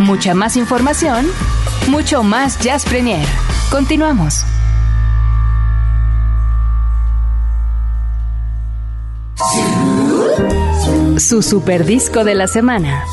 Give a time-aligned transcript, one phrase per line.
[0.00, 1.26] Mucha más información,
[1.88, 3.28] mucho más Jazz Premier.
[3.70, 4.46] Continuamos.
[11.18, 13.04] Su super disco de la semana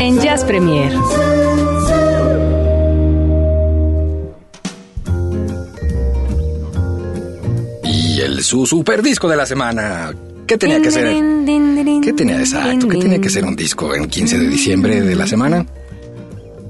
[0.00, 0.92] en Jazz Premier.
[8.42, 10.12] Su super disco de la semana.
[10.46, 11.06] ¿Qué tenía que ser?
[12.02, 12.88] ¿Qué tenía exacto?
[12.88, 15.66] ¿Qué tenía que ser un disco en 15 de diciembre de la semana?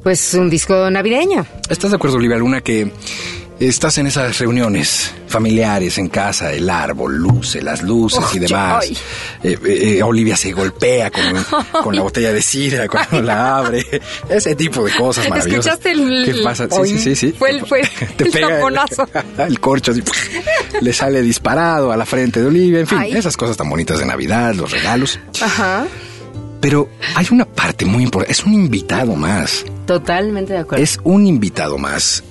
[0.02, 1.46] Pues un disco navideño.
[1.68, 2.90] ¿Estás de acuerdo, Olivia Luna, que
[3.68, 8.90] estás en esas reuniones familiares en casa, el árbol, luce, las luces y demás.
[9.42, 11.22] Eh, eh, Olivia se golpea con,
[11.84, 13.84] con, la botella de sidra cuando la abre.
[14.28, 15.74] Ese tipo de cosas maravillosas.
[15.74, 16.22] ¿Escuchaste el...
[16.24, 16.68] ¿Qué pasa?
[16.70, 17.34] Sí, sí, sí, sí.
[17.38, 17.82] Fue el, fue
[18.16, 18.60] Te el pega.
[18.60, 18.80] El,
[19.46, 20.02] el corcho así,
[20.80, 22.80] le sale disparado a la frente de Olivia.
[22.80, 23.12] En fin, Ay.
[23.12, 25.20] esas cosas tan bonitas de Navidad, los regalos.
[25.40, 25.86] Ajá.
[26.60, 28.32] Pero hay una parte muy importante.
[28.32, 29.64] Es un invitado más.
[29.86, 30.82] Totalmente de acuerdo.
[30.82, 32.22] Es un invitado más.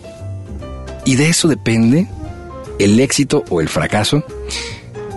[1.05, 2.07] Y de eso depende
[2.77, 4.23] el éxito o el fracaso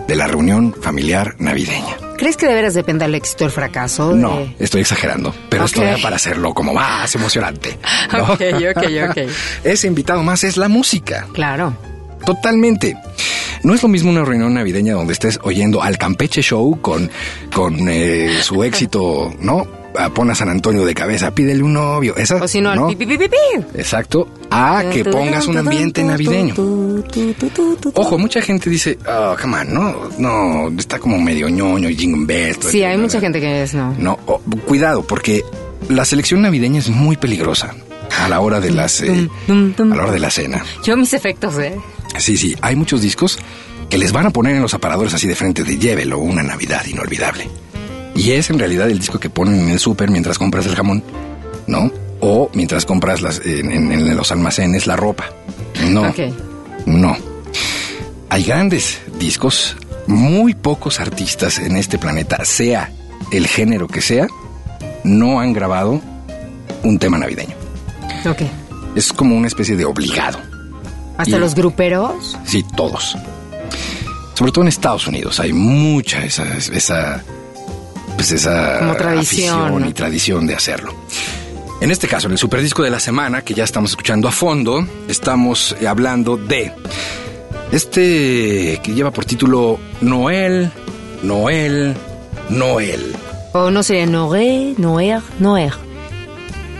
[0.07, 1.97] de la reunión familiar navideña.
[2.17, 4.09] ¿Crees que de veras depende del éxito o el fracaso?
[4.13, 5.87] de- No, estoy exagerando, pero esto Ok.
[5.87, 7.77] era para hacerlo como más emocionante.
[8.11, 8.23] ¿no?
[8.33, 8.41] Ok,
[8.75, 9.17] ok, ok.
[9.63, 11.27] Ese invitado más es la música.
[11.33, 11.75] Claro.
[12.25, 12.95] Totalmente.
[13.63, 17.09] No es lo mismo una reunión navideña donde estés oyendo al Campeche Show con,
[17.53, 19.65] con eh, su éxito, ¿no?
[19.97, 22.15] A Pon a San Antonio de cabeza, pídele un novio.
[22.15, 22.87] Esa, O si no, ¿no?
[22.89, 23.37] al pi, pi, pi, pi.
[23.75, 24.27] Exacto.
[24.49, 26.55] A que pongas un ambiente navideño.
[27.93, 31.89] Ojo, mucha gente dice, oh, come on, no, no, está como medio ñoño
[32.59, 33.93] todo Sí, el- hay mucha gente que es no.
[33.97, 35.43] No, oh, cuidado, porque
[35.89, 37.75] la selección navideña es muy peligrosa
[38.19, 40.63] a la hora de las, eh, a la hora de la cena.
[40.83, 41.75] Yo mis efectos, ¿eh?
[42.17, 43.39] Sí, sí, hay muchos discos
[43.89, 46.85] que les van a poner en los aparadores así de frente de llévelo, una Navidad
[46.85, 47.47] inolvidable.
[48.15, 51.03] Y es en realidad el disco que ponen en el súper mientras compras el jamón,
[51.67, 51.91] ¿no?
[52.19, 55.25] O mientras compras las, en, en- en los almacenes la ropa.
[55.89, 56.19] No, Ok.
[56.85, 57.17] no.
[58.29, 59.75] Hay grandes discos,
[60.07, 62.91] muy pocos artistas en este planeta, sea
[63.31, 64.27] el género que sea,
[65.03, 66.01] no han grabado
[66.83, 67.55] un tema navideño.
[68.29, 68.41] Ok.
[68.95, 70.39] Es como una especie de obligado.
[71.17, 72.37] Hasta Y- los gruperos.
[72.45, 73.17] Sí, todos.
[74.35, 77.23] Sobre todo en Estados Unidos hay mucha esa, esa,
[78.15, 80.93] pues esa Como tradición, y tradición de hacerlo.
[81.81, 84.87] En este caso, en el superdisco de la semana, que ya estamos escuchando a fondo,
[85.07, 86.71] estamos hablando de
[87.71, 90.71] este que lleva por título Noel,
[91.23, 91.95] Noel,
[92.49, 93.15] Noel.
[93.53, 95.73] O no sé, Noé, Noer, Noer.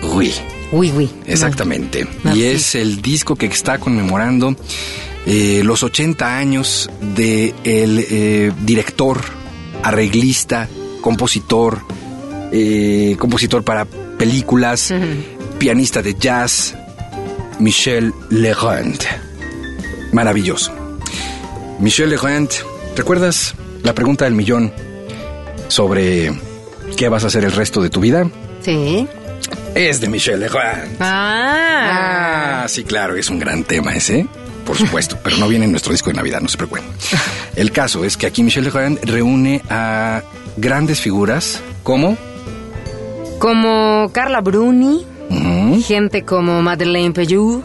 [0.02, 0.34] Uy,
[0.74, 1.10] Oui, oui.
[1.28, 2.08] Exactamente.
[2.24, 2.40] Merci.
[2.40, 4.56] Y es el disco que está conmemorando
[5.28, 9.22] eh, los 80 años de el eh, director,
[9.84, 10.68] arreglista,
[11.04, 11.82] compositor,
[12.52, 13.86] eh, compositor para
[14.18, 14.92] películas,
[15.60, 16.76] pianista de jazz,
[17.60, 19.00] Michel Legrand.
[20.14, 20.72] Maravilloso.
[21.80, 22.50] Michel Legrand,
[22.96, 23.54] ¿recuerdas
[23.84, 24.72] la pregunta del millón
[25.68, 26.32] sobre
[26.96, 28.30] qué vas a hacer el resto de tu vida?
[28.62, 29.06] Sí.
[29.76, 30.96] Es de Michel Legrand.
[31.02, 32.62] Ah.
[32.64, 34.26] Ah, sí, claro, es un gran tema ese,
[34.66, 36.86] por supuesto, pero no viene en nuestro disco de Navidad, no se preocupen.
[37.58, 40.24] El caso es que aquí Michel Legrand reúne a
[40.58, 42.18] grandes figuras como
[43.40, 45.06] Como Carla Bruni,
[45.86, 47.64] gente como Madeleine Peyou,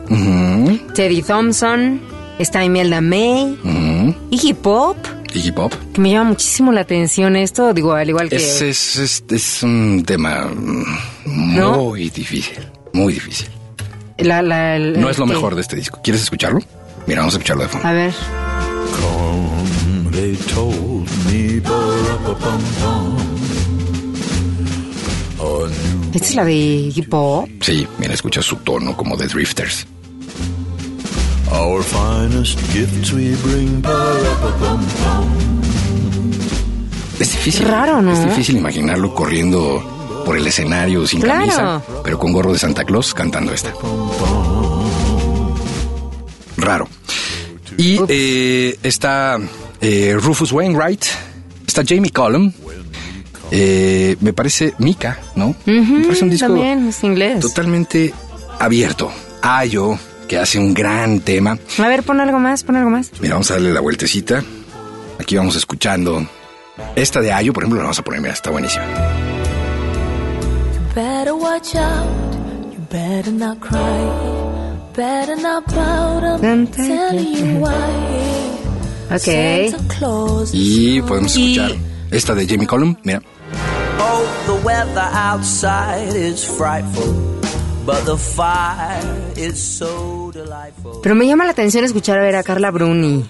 [0.95, 2.01] Teddy Thompson,
[2.39, 4.97] está Imelda May, ujú, Iggy Pop,
[5.33, 5.73] Iggy Pop.
[5.93, 8.37] que me llama muchísimo la atención esto, digo, al igual que...
[8.37, 10.49] Es, es, es, es un tema
[11.27, 11.77] ¿No?
[11.77, 12.59] muy difícil,
[12.93, 13.49] muy difícil.
[14.19, 16.01] la- la- el- No es lo mejor de este disco.
[16.03, 16.59] ¿Quieres escucharlo?
[17.07, 17.87] Mira, vamos a escucharlo de fondo.
[17.87, 18.13] A ver.
[19.01, 20.37] Come,
[26.15, 27.49] Esta es la de Iggy Pop.
[27.61, 29.87] Sí, mira, escucha su tono como de Drifters.
[31.53, 35.29] Our finest gifts we bring, ba-ra-ba-bum-bum.
[37.21, 37.67] Es difícil.
[37.69, 38.13] Raro, ¿no?
[38.13, 41.41] Es difícil imaginarlo corriendo por el escenario sin Claro.
[41.41, 43.73] camisa, pero con gorro de Santa Claus cantando esta.
[46.57, 46.89] Raro.
[47.77, 49.39] Y eh, está
[49.81, 51.05] eh, Rufus Wainwright,
[51.67, 52.53] está Jamie Cullum,
[53.51, 55.55] eh, me parece Mika, ¿no?
[55.67, 57.41] me parece un disco También es inglés.
[57.41, 58.13] totalmente
[58.59, 59.11] abierto.
[59.41, 61.59] Ayo, que hace un gran tema.
[61.79, 63.11] A ver, pon algo más, pon algo más.
[63.21, 64.43] Mira, vamos a darle la vueltecita.
[65.19, 66.27] Aquí vamos escuchando.
[66.97, 68.85] Esta de Ayo, por ejemplo, la vamos a poner, mira, está buenísima.
[70.95, 72.35] better watch out.
[72.73, 73.79] You better not cry.
[74.97, 78.28] better not pout, I'm telling you why.
[79.11, 80.53] Ok.
[80.53, 81.73] Y podemos escuchar
[82.11, 82.97] esta de Jamie Cullum.
[83.05, 83.23] Mira.
[83.99, 87.15] Oh, the weather outside is frightful,
[87.87, 89.01] but the fire
[89.37, 91.01] is so delightful.
[91.03, 93.25] Pero me llama la atención escuchar a ver a Carla Bruni.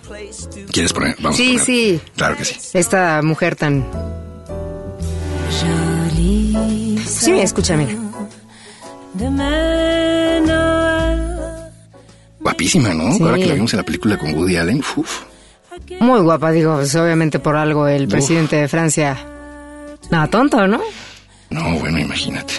[0.73, 1.17] ¿Quieres poner?
[1.21, 1.65] Vamos Sí, a poner.
[1.67, 2.01] sí.
[2.17, 2.57] Claro que sí.
[2.75, 3.87] Esta mujer tan...
[7.07, 7.95] Sí, mira.
[12.41, 13.13] Guapísima, ¿no?
[13.13, 13.23] Sí.
[13.23, 14.83] Ahora que la vimos en la película con Woody Allen.
[14.97, 15.23] uf.
[16.01, 19.17] Muy guapa, digo, pues obviamente por algo el presidente de Francia.
[20.11, 20.81] Nada tonto, ¿no?
[21.51, 22.55] No, bueno, imagínate.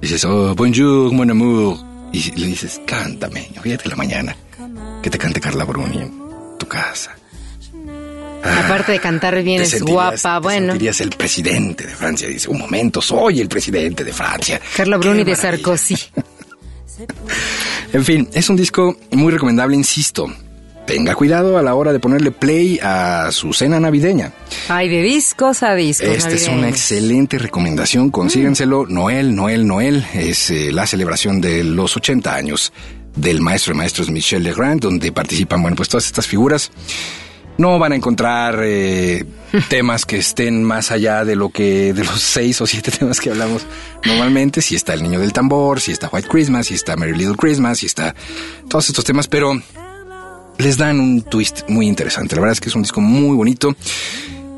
[0.00, 1.78] Dices, oh, bonjour, mon amour.
[2.12, 4.36] Y le dices, cántame, fíjate la mañana.
[5.02, 6.12] Que te cante Carla Bruni en
[6.58, 7.14] tu casa.
[8.42, 10.72] Aparte de cantar bien, es guapa, bueno.
[10.72, 12.28] sentirías el presidente de Francia.
[12.28, 14.60] Dice, un momento, soy el presidente de Francia.
[14.76, 15.36] Carla Bruni de.
[15.36, 15.96] Sarkozy.
[17.92, 20.26] En fin, es un disco muy recomendable, insisto.
[20.88, 24.32] Tenga cuidado a la hora de ponerle play a su cena navideña.
[24.70, 26.08] Ay, de discos a discos.
[26.08, 28.08] Esta es una excelente recomendación.
[28.08, 28.86] Consíganselo.
[28.86, 30.06] Noel, Noel, Noel.
[30.14, 32.72] Es eh, la celebración de los 80 años
[33.14, 36.70] del maestro de maestros Michel Legrand, donde participan, bueno, pues todas estas figuras.
[37.58, 39.26] No van a encontrar eh,
[39.68, 43.28] temas que estén más allá de lo que, de los seis o siete temas que
[43.28, 43.66] hablamos
[44.06, 44.62] normalmente.
[44.62, 47.80] Si está El Niño del Tambor, si está White Christmas, si está Merry Little Christmas,
[47.80, 48.14] si está
[48.70, 49.52] todos estos temas, pero
[50.58, 52.34] les dan un twist muy interesante.
[52.34, 53.74] La verdad es que es un disco muy bonito.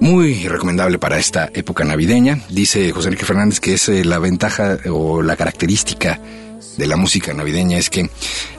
[0.00, 2.40] Muy recomendable para esta época navideña.
[2.48, 6.18] Dice José Enrique Fernández que es eh, la ventaja o la característica
[6.78, 8.08] de la música navideña es que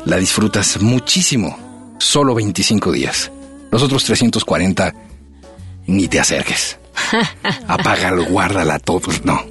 [0.05, 3.31] la disfrutas muchísimo, solo 25 días.
[3.71, 4.93] Los otros 340
[5.87, 6.77] ni te acerques.
[7.67, 9.11] Apágalo, guárdala todo.
[9.23, 9.43] No.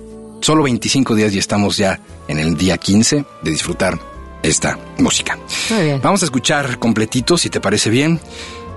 [0.43, 1.98] Solo 25 días y estamos ya
[2.28, 3.98] en el día 15 de disfrutar
[4.42, 5.38] esta música.
[5.70, 6.00] Muy bien.
[6.02, 8.20] Vamos a escuchar completito, si te parece bien,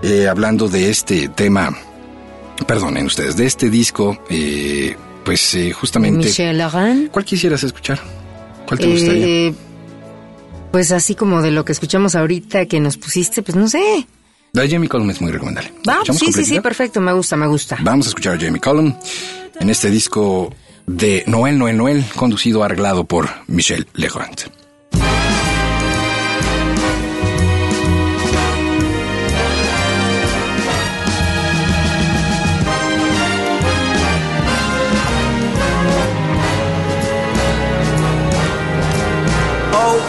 [0.02, 1.76] eh, hablando de este tema,
[2.68, 6.28] perdonen ustedes, de este disco, eh, pues eh, justamente...
[6.28, 7.10] Michel Legrand.
[7.10, 8.00] ¿Cuál quisieras escuchar?
[8.68, 9.26] ¿Cuál te gustaría?
[9.26, 9.54] Eh,
[10.72, 14.08] pues así como de lo que escuchamos ahorita que nos pusiste, pues no sé.
[14.54, 15.74] La Jamie Cullum es muy recomendable.
[15.84, 17.78] ¿La Vamos, sí, sí, sí, perfecto, me gusta, me gusta.
[17.82, 18.94] Vamos a escuchar a Jamie Cullum
[19.60, 20.54] en este disco
[20.86, 24.63] de Noel, Noel, Noel, conducido, arreglado por Michel Legrand.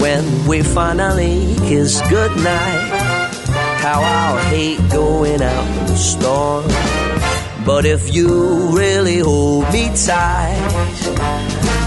[0.00, 2.90] When we finally kiss goodnight,
[3.82, 6.64] how I'll hate going out in the storm.
[7.64, 10.60] But if you really hold me tight,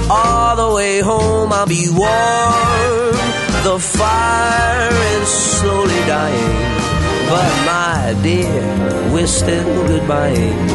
[0.10, 3.16] all the way home I'll be warm.
[3.64, 4.90] The fire
[5.22, 6.56] is slowly dying,
[7.30, 10.68] but my dear, we're still goodbying.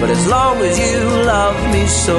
[0.00, 2.18] But as long as you love me so,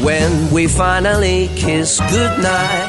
[0.00, 2.88] When we finally kiss goodnight,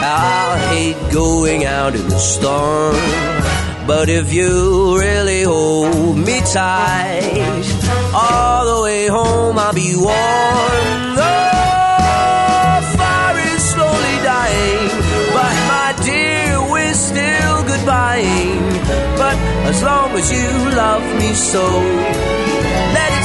[0.00, 2.96] I'll hate going out in the storm.
[3.86, 7.64] But if you really hold me tight,
[8.14, 11.16] All the way home I'll be warm.
[11.20, 11.36] The
[12.96, 14.88] fire is slowly dying,
[15.36, 18.64] but my dear, we're still goodbying.
[19.18, 19.36] But
[19.68, 22.45] as long as you love me so,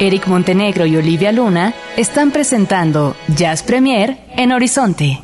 [0.00, 5.20] Eric Montenegro y Olivia Luna están presentando Jazz Premier en Horizonte.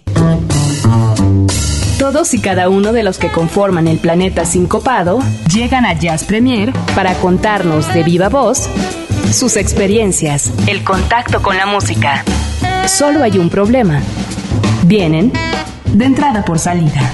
[1.98, 6.74] Todos y cada uno de los que conforman el planeta sincopado llegan a Jazz Premier
[6.94, 8.68] para contarnos de viva voz
[9.32, 12.22] sus experiencias, el contacto con la música.
[12.86, 14.02] Solo hay un problema.
[14.84, 15.32] Vienen
[15.86, 17.10] de entrada por salida.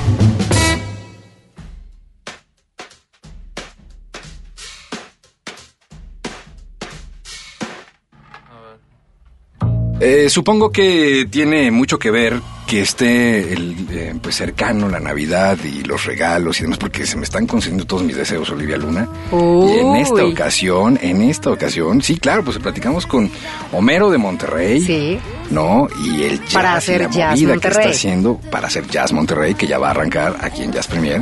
[10.05, 15.57] Eh, supongo que tiene mucho que ver que esté el, eh, pues cercano la Navidad
[15.63, 19.09] y los regalos y demás, porque se me están concediendo todos mis deseos, Olivia Luna.
[19.31, 23.31] Y en esta ocasión, en esta ocasión, sí, claro, pues platicamos con
[23.71, 24.81] Homero de Monterrey.
[24.81, 25.19] Sí.
[25.51, 25.87] ¿No?
[26.05, 27.91] Y el jazz Para y hacer la Jazz movida que está Monterrey.
[27.93, 31.21] haciendo para hacer Jazz Monterrey, que ya va a arrancar aquí en Jazz Premier.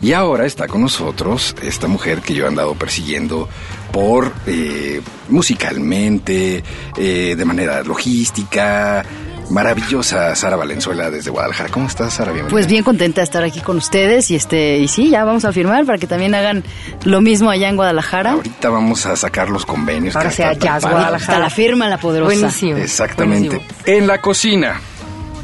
[0.00, 3.48] Y ahora está con nosotros esta mujer que yo he andado persiguiendo
[3.92, 6.62] por eh, musicalmente,
[6.96, 9.04] eh, de manera logística.
[9.48, 11.68] Maravillosa Sara Valenzuela desde Guadalajara.
[11.68, 12.32] ¿Cómo estás, Sara?
[12.32, 12.50] Bienvenida.
[12.50, 15.52] Pues bien contenta de estar aquí con ustedes y este y sí, ya vamos a
[15.52, 16.64] firmar para que también hagan
[17.04, 18.32] lo mismo allá en Guadalajara.
[18.32, 20.16] Ahorita vamos a sacar los convenios.
[20.16, 21.16] Ahora que sea Jazz Guadalajara.
[21.16, 22.34] Hasta la firma la poderosa.
[22.34, 22.76] Buenísimo.
[22.78, 23.56] Exactamente.
[23.56, 23.76] buenísimo.
[23.86, 24.80] En la cocina.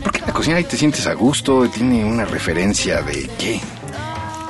[0.03, 3.61] Porque en la cocina ahí te sientes a gusto, tiene una referencia de qué.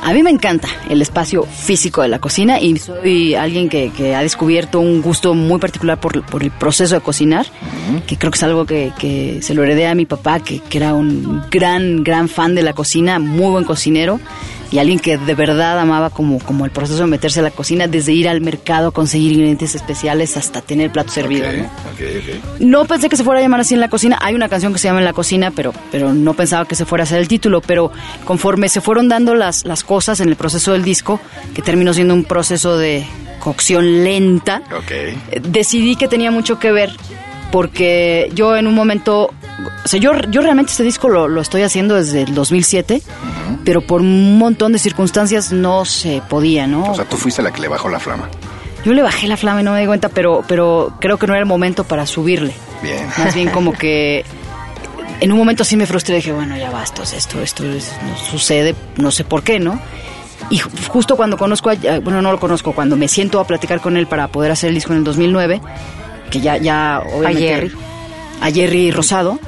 [0.05, 4.17] A mí me encanta el espacio físico de la cocina y soy alguien que, que
[4.17, 7.47] ha descubierto un gusto muy particular por, por el proceso de cocinar,
[8.05, 10.79] que creo que es algo que, que se lo heredé a mi papá, que, que
[10.79, 14.19] era un gran, gran fan de la cocina, muy buen cocinero
[14.73, 17.87] y alguien que de verdad amaba como, como el proceso de meterse a la cocina,
[17.87, 21.47] desde ir al mercado a conseguir ingredientes especiales hasta tener el plato servido.
[21.53, 21.69] ¿no?
[22.59, 24.19] No pensé que se fuera a llamar así en la cocina.
[24.23, 26.87] Hay una canción que se llama En la cocina, pero, pero no pensaba que se
[26.87, 27.61] fuera a ser el título.
[27.61, 27.93] Pero
[28.25, 31.21] conforme se fueron dando las, las cosas en el proceso del disco,
[31.55, 33.07] que terminó siendo un proceso de
[33.41, 36.91] cocción lenta, eh, decidí que tenía mucho que ver
[37.53, 39.31] porque yo en un momento,
[39.85, 43.01] o sea, yo, yo realmente este disco lo, lo estoy haciendo desde el 2007,
[43.65, 46.91] pero por un montón de circunstancias no se podía, ¿no?
[46.91, 48.29] O sea, tú fuiste la que le bajó la flama.
[48.85, 51.35] yo le bajé la flama y no me di cuenta, pero, pero creo que no
[51.35, 52.53] era el momento para subirle.
[52.83, 53.07] Bien.
[53.19, 54.25] Más bien como que
[55.21, 58.75] en un momento sí me frustré, dije, bueno, ya basta, esto, esto es- no sucede,
[58.97, 59.79] no sé por qué, ¿no?
[60.51, 63.81] Y ju- justo cuando conozco, a- bueno, no lo conozco, cuando me siento a platicar
[63.81, 65.61] con él para poder hacer el disco en el 2009,
[66.33, 67.41] que ya, ya, obviamente...
[67.47, 67.73] Jerry.
[68.41, 69.39] A Jerry Rosado.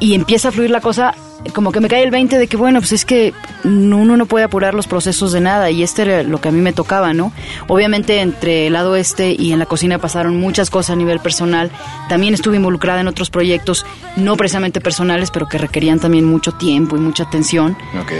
[0.00, 1.14] Y empieza a fluir la cosa,
[1.54, 3.34] como que me cae el 20 de que, bueno, pues es que
[3.64, 6.52] no- uno no puede apurar los procesos de nada y este era lo que a
[6.52, 7.32] mí me tocaba, ¿no?
[7.68, 11.70] Obviamente entre el lado este y en la cocina pasaron muchas cosas a nivel personal.
[12.08, 13.84] También estuve involucrada en otros proyectos,
[14.16, 17.76] no precisamente personales, pero que requerían también mucho tiempo y mucha atención.
[18.00, 18.12] Ok.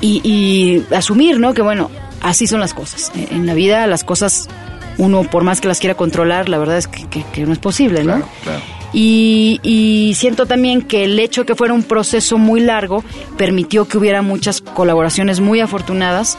[0.00, 1.54] Y, y asumir, ¿no?
[1.54, 1.90] Que bueno,
[2.22, 3.12] así son las cosas.
[3.14, 4.48] En la vida las cosas,
[4.98, 7.58] uno por más que las quiera controlar, la verdad es que, que- que no es
[7.58, 8.14] posible, ¿no?
[8.16, 8.60] Claro, claro.
[8.94, 13.02] Y, y siento también que el hecho de que fuera un proceso muy largo
[13.38, 16.36] permitió que hubiera muchas colaboraciones muy afortunadas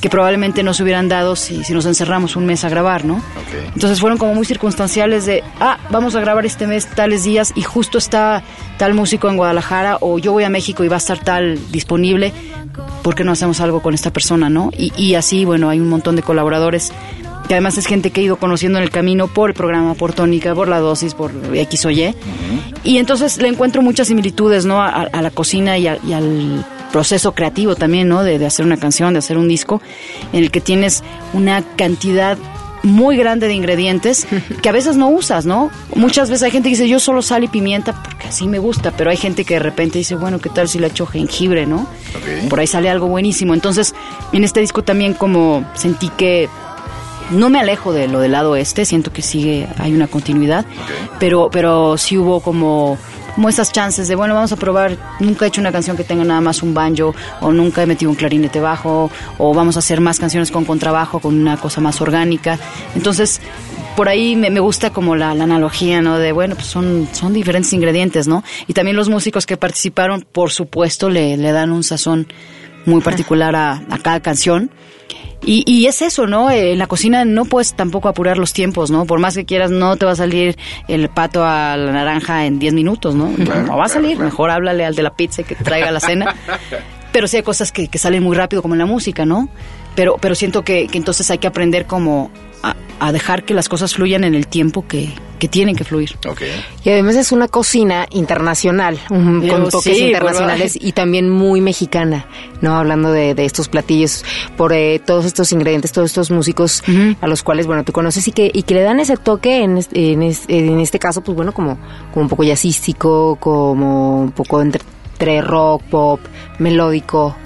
[0.00, 3.18] que probablemente no se hubieran dado si, si nos encerramos un mes a grabar, ¿no?
[3.18, 3.70] Ok.
[3.76, 7.62] Entonces fueron como muy circunstanciales de, ah, vamos a grabar este mes tales días y
[7.62, 8.42] justo está
[8.78, 12.32] tal músico en Guadalajara o yo voy a México y va a estar tal disponible,
[13.04, 14.72] ¿por qué no hacemos algo con esta persona, no?
[14.76, 16.92] Y, y así, bueno, hay un montón de colaboradores
[17.48, 20.12] que además es gente que he ido conociendo en el camino por el programa, por
[20.12, 22.14] Tónica, por la dosis, por X o Y.
[22.84, 24.80] Y entonces le encuentro muchas similitudes, ¿no?
[24.82, 28.22] A, a la cocina y, a- y al proceso creativo también, ¿no?
[28.22, 29.80] De, de hacer una canción, de hacer un disco,
[30.32, 32.36] en el que tienes una cantidad
[32.84, 34.26] muy grande de ingredientes
[34.62, 35.70] que a veces no usas, ¿no?
[35.94, 38.90] Muchas veces hay gente que dice, yo solo sal y pimienta porque así me gusta,
[38.90, 41.86] pero hay gente que de repente dice, bueno, ¿qué tal si le echo jengibre, ¿no?
[42.50, 43.54] Por ahí sale algo buenísimo.
[43.54, 43.94] Entonces,
[44.32, 46.48] en este disco también como sentí que
[47.32, 50.64] no me alejo de lo del lado este, siento que sigue, hay una continuidad,
[51.18, 52.98] pero, pero sí hubo como,
[53.34, 56.24] como esas chances de, bueno, vamos a probar, nunca he hecho una canción que tenga
[56.24, 60.00] nada más un banjo, o nunca he metido un clarinete bajo, o vamos a hacer
[60.00, 62.58] más canciones con contrabajo, con una cosa más orgánica.
[62.94, 63.40] Entonces,
[63.96, 66.18] por ahí me, me gusta como la, la analogía, ¿no?
[66.18, 68.42] De, bueno, pues son, son diferentes ingredientes, ¿no?
[68.66, 72.26] Y también los músicos que participaron, por supuesto, le, le dan un sazón
[72.86, 74.70] muy particular a, a cada canción.
[75.44, 76.50] Y, y es eso, ¿no?
[76.50, 79.06] Eh, En la cocina no puedes tampoco apurar los tiempos, ¿no?
[79.06, 80.56] Por más que quieras, no te va a salir
[80.88, 83.28] el pato a la naranja en 10 minutos, ¿no?
[83.36, 84.18] no va a salir.
[84.18, 86.34] Mejor háblale al de la pizza y que te traiga la cena.
[87.12, 89.48] Pero sí hay cosas que, que salen muy rápido, como en la música, ¿no?
[89.94, 92.30] Pero, pero siento que, que entonces hay que aprender como
[92.62, 96.16] a, a dejar que las cosas fluyan en el tiempo que, que tienen que fluir.
[96.84, 102.26] Y además es una cocina internacional, con toques sí, internacionales y también muy mexicana,
[102.60, 102.76] ¿no?
[102.76, 104.24] Hablando de, de estos platillos,
[104.56, 106.84] por eh, todos estos ingredientes, todos estos músicos
[107.20, 109.80] a los cuales, bueno, tú conoces y que, y que le dan ese toque, en,
[109.92, 111.76] en, en este caso, pues bueno, como,
[112.12, 114.80] como un poco jazzístico, como un poco entre,
[115.22, 116.20] entre rock, pop,
[116.58, 117.36] melódico.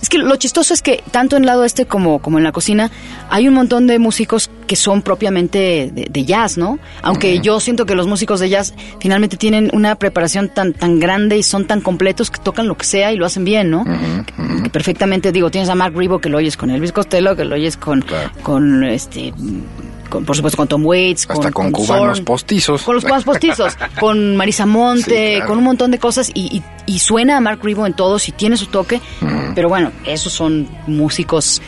[0.00, 2.52] Es que lo chistoso es que tanto en el lado este como, como en la
[2.52, 2.90] cocina
[3.28, 6.78] hay un montón de músicos que son propiamente de, de jazz, ¿no?
[7.02, 11.36] Aunque yo siento que los músicos de jazz finalmente tienen una preparación tan, tan grande
[11.36, 13.84] y son tan completos que tocan lo que sea y lo hacen bien, ¿no?
[13.84, 17.44] Que- que perfectamente, digo, tienes a Mark Ribot que lo oyes con Elvis Costello, que
[17.44, 18.30] lo oyes con, Claro.
[18.44, 19.32] con este...
[20.10, 22.82] con- por supuesto con Tom Waits, Hasta con cubanos Zorn, postizos.
[22.82, 25.46] Con los cubanos postizos, con Marisa Monte, Sí, claro.
[25.48, 28.32] con un montón de cosas y, y- y suena a Mark Ribot en todos y
[28.32, 29.00] tiene su toque,
[29.54, 31.62] pero bueno, esos son músicos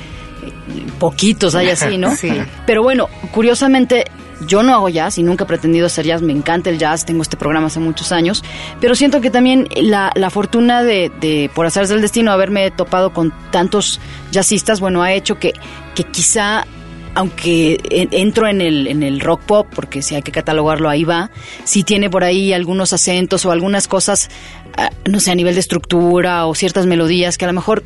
[0.44, 0.52] eh,
[0.98, 2.10] poquitos, hay así, ¿no?
[2.16, 2.30] Sí.
[2.66, 4.04] Pero bueno, curiosamente
[4.48, 7.22] yo no hago jazz y nunca he pretendido hacer jazz, me encanta el jazz, tengo
[7.22, 8.42] este programa hace muchos años,
[8.80, 13.12] pero siento que también la, la fortuna de, de, por hacer del destino, haberme topado
[13.12, 14.00] con tantos
[14.32, 15.52] jazzistas, bueno, ha hecho que,
[15.94, 16.66] que quizá
[17.14, 21.04] aunque en- entro en el, en el rock pop, porque si hay que catalogarlo, ahí
[21.04, 21.30] va,
[21.64, 24.30] sí tiene por ahí algunos acentos o algunas cosas,
[24.76, 27.84] ah, no sé, a nivel de estructura o ciertas melodías que a lo mejor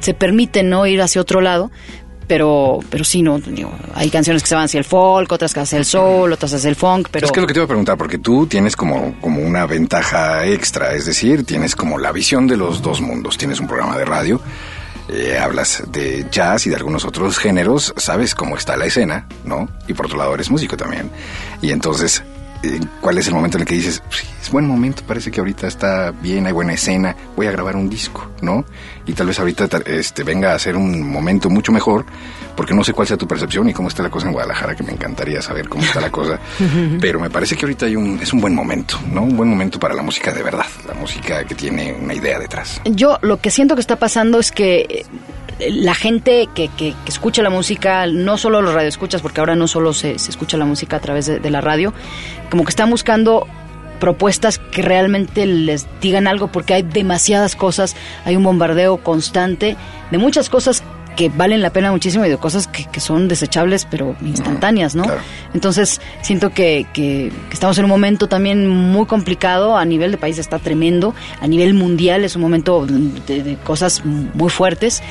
[0.00, 1.70] se permiten no ir hacia otro lado,
[2.28, 3.40] pero, pero sí, no,
[3.94, 6.70] hay canciones que se van hacia el folk, otras que hacia el soul, otras hacia
[6.70, 7.26] el funk, pero...
[7.26, 10.46] Es que lo que te iba a preguntar, porque tú tienes como, como una ventaja
[10.46, 13.36] extra, es decir, tienes como la visión de los dos mundos.
[13.36, 14.40] Tienes un programa de radio,
[15.08, 19.68] eh, hablas de jazz y de algunos otros géneros, sabes cómo está la escena, ¿no?
[19.88, 21.10] Y por otro lado eres músico también.
[21.60, 22.22] Y entonces,
[22.62, 25.40] eh, ¿cuál es el momento en el que dices, "Sí, es buen momento, parece que
[25.40, 28.64] ahorita está bien, hay buena escena, voy a grabar un disco, ¿no?
[29.06, 32.06] Y tal vez ahorita ta- este, venga a ser un momento mucho mejor,
[32.56, 34.82] porque no sé cuál sea tu percepción y cómo está la cosa en Guadalajara, que
[34.82, 36.38] me encantaría saber cómo está la cosa.
[37.00, 39.22] Pero me parece que ahorita hay un, es un buen momento, ¿no?
[39.22, 42.80] Un buen momento para la música de verdad, la música que tiene una idea detrás.
[42.84, 45.04] Yo lo que siento que está pasando es que
[45.58, 49.54] eh, la gente que, que- que escucha la música, no solo los radioescuchas, porque ahora
[49.54, 51.92] no solo se, se escucha la música a través de, de la radio,
[52.50, 53.46] como que están buscando
[54.00, 59.76] propuestas que realmente les digan algo porque hay demasiadas cosas, hay un bombardeo constante
[60.10, 60.82] de muchas cosas
[61.16, 65.04] que valen la pena muchísimo y de cosas que, que son desechables pero instantáneas, ¿no?
[65.04, 65.20] claro.
[65.54, 70.16] Entonces siento que, que- que estamos en un momento también muy complicado, a nivel de
[70.18, 75.02] país está tremendo, a nivel mundial es un momento de, de cosas muy fuertes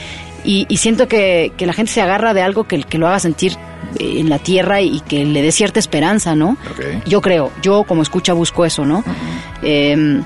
[0.44, 3.20] y, y siento que, que la gente se agarra de algo que, que lo haga
[3.20, 3.54] sentir
[4.00, 6.58] eh, en la tierra y que le dé cierta esperanza, ¿no?
[7.06, 9.04] Yo creo, yo como escucha busco eso, ¿no?
[9.62, 10.22] Eh,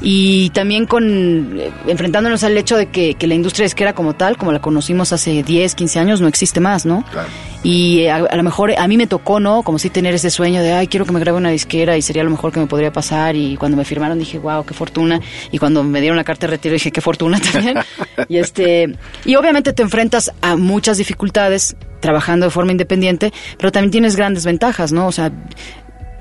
[0.00, 4.36] y también con eh, enfrentándonos al hecho de que, que la industria disquera como tal,
[4.36, 7.04] como la conocimos hace 10, 15 años, no existe más, ¿no?
[7.10, 7.28] Claro.
[7.64, 9.62] Y eh, a, a lo mejor a mí me tocó, ¿no?
[9.62, 12.22] Como si tener ese sueño de, ay, quiero que me grabe una disquera y sería
[12.22, 13.34] lo mejor que me podría pasar.
[13.34, 15.20] Y cuando me firmaron dije, wow, qué fortuna.
[15.50, 17.78] Y cuando me dieron la carta de retiro dije, qué fortuna también.
[18.28, 23.90] y este, y obviamente te enfrentas a muchas dificultades trabajando de forma independiente, pero también
[23.90, 25.08] tienes grandes ventajas, ¿no?
[25.08, 25.32] O sea,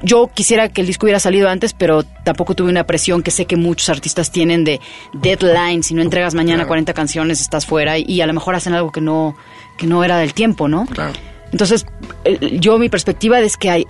[0.04, 3.46] yo quisiera que el disco hubiera salido antes, pero tampoco tuve una presión que sé
[3.46, 4.80] que muchos artistas tienen de
[5.14, 5.84] deadline.
[5.84, 6.68] Si no entregas mañana Claro.
[6.70, 9.36] 40 canciones, estás fuera y, a lo mejor hacen algo que no,
[9.78, 10.86] que no era del tiempo, ¿no?
[10.86, 11.14] Claro.
[11.52, 11.86] Entonces,
[12.26, 13.88] eh, yo mi perspectiva es que hay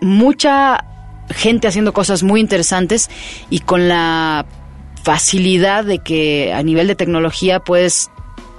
[0.00, 0.84] mucha
[1.30, 3.10] gente haciendo cosas muy interesantes
[3.50, 4.46] y con la
[5.02, 8.10] facilidad de que a nivel de tecnología puedes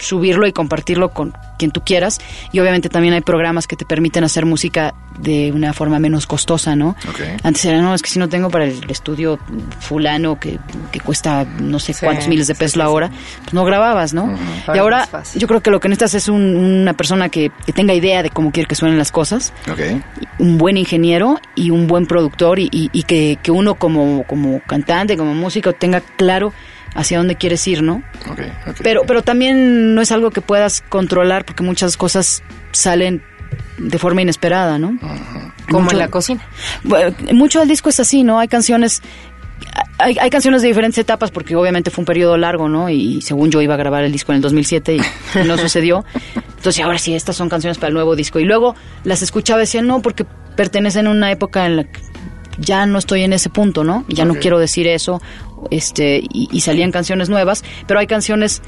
[0.04, 2.20] subirlo y compartirlo con quien tú quieras
[2.52, 6.76] y obviamente también hay programas que te permiten hacer música de una forma menos costosa,
[6.76, 6.96] ¿no?
[7.10, 7.20] Ok.
[7.44, 9.40] Antes era, no, es que si no tengo para el estudio
[9.80, 10.60] fulano que,
[10.92, 13.10] que cuesta no sé Sí, cuántos miles de pesos sí, la hora,
[13.44, 14.36] pues no grababas, ¿no?
[14.74, 17.94] Y ahora yo creo que lo que necesitas es un- una persona que, que tenga
[17.94, 19.80] idea de cómo quiere que suenen las cosas, Ok.
[20.40, 24.60] un buen ingeniero y un buen productor y, y- y que, que uno como, como
[24.62, 26.52] cantante, como músico tenga claro
[26.96, 28.04] hacia dónde quieres ir, ¿no?
[28.30, 28.40] Ok.
[28.68, 28.76] ok.
[28.84, 33.24] Pero, pero también no es algo que puedas controlar porque muchas cosas salen
[33.78, 34.98] de forma inesperada, ¿no?
[35.70, 36.42] Como Mucho- en la cocina.
[36.84, 38.40] bueno, mucho del disco es así, ¿no?
[38.40, 39.02] Hay canciones,
[39.98, 42.90] hay, hay canciones de diferentes etapas porque obviamente fue un periodo largo, ¿no?
[42.90, 45.00] Y según yo iba a grabar el disco en el 2007 y
[45.48, 46.06] no sucedió.
[46.58, 48.40] Entonces, ahora sí, estas son canciones para el nuevo disco.
[48.40, 50.26] Y luego las escuchaba y decía, no, porque
[50.56, 52.00] pertenecen a una época en la que
[52.58, 54.06] ya no estoy en ese punto, ¿no?
[54.08, 55.22] Ya no quiero decir eso.
[55.72, 58.62] Este, y, y salían canciones nuevas, pero hay canciones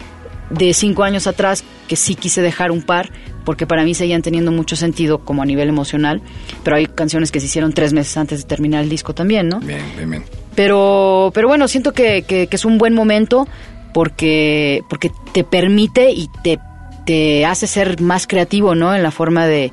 [0.49, 3.11] de cinco años atrás que sí quise dejar un par
[3.43, 6.21] porque para mí seguían teniendo mucho sentido como a nivel emocional,
[6.63, 9.59] pero hay canciones que se hicieron tres meses antes de terminar el disco también, ¿no?
[9.59, 10.23] Bien, bien, bien.
[10.55, 13.47] Pero, pero bueno, siento que, que- que es un buen momento
[13.93, 16.59] porque, porque te permite y te,
[17.05, 18.93] te hace ser más creativo, ¿no?
[18.95, 19.71] En la forma de...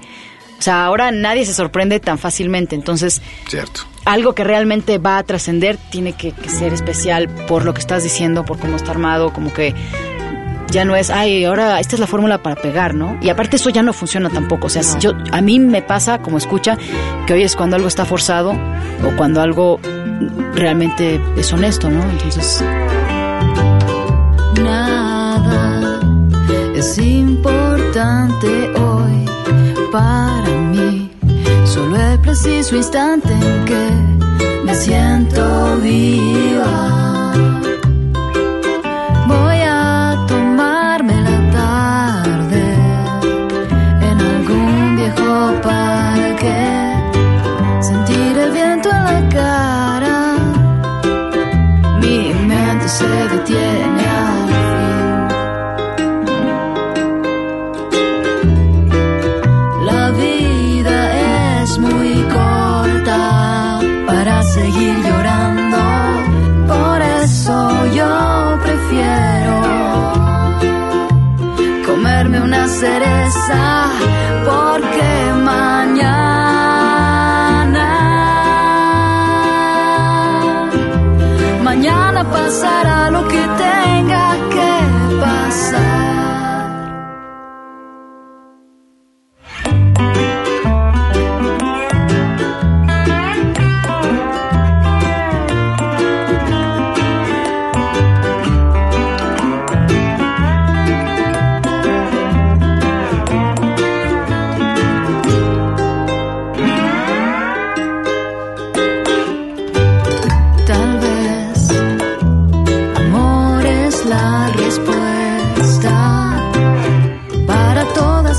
[0.62, 3.81] O sea, ahora nadie se sorprende tan fácilmente, entonces Cierto.
[4.05, 8.05] algo que realmente va a trascender tiene que, que ser especial por lo que estás
[8.05, 9.75] diciendo, por cómo está armado, como que
[10.70, 13.18] ya no es, ay, ahora esta es la fórmula para pegar, ¿no?
[13.20, 16.38] Y aparte eso ya no funciona tampoco, o sea, yo a mí me pasa como
[16.38, 16.79] escucha
[17.27, 19.81] que hoy es cuando algo está forzado o cuando algo
[20.55, 22.05] realmente es honesto, ¿no?
[22.05, 22.62] Entonces,
[24.62, 25.98] Nada
[26.77, 29.25] es importante hoy
[29.90, 30.22] para
[32.33, 37.12] preciso instante en que me siento viva.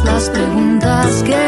[0.04, 1.43] Las preguntas que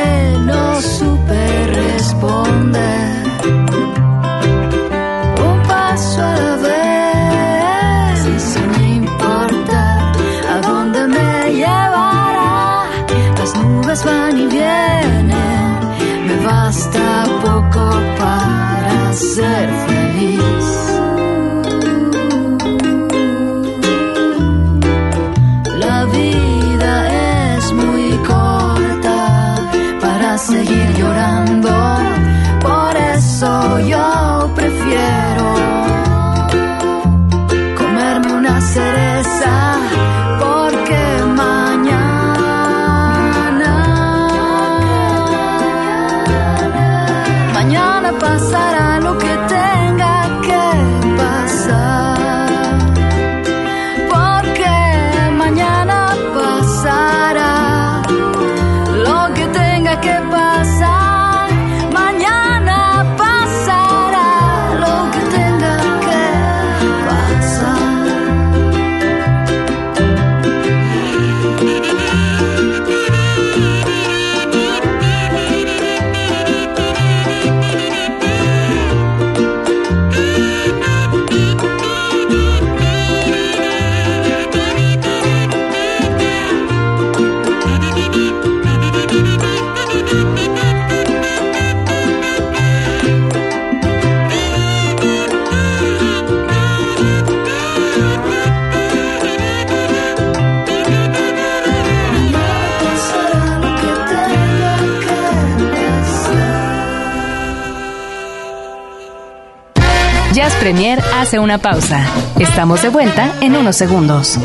[110.65, 112.03] Premier hace una pausa.
[112.39, 114.39] Estamos de vuelta en unos segundos.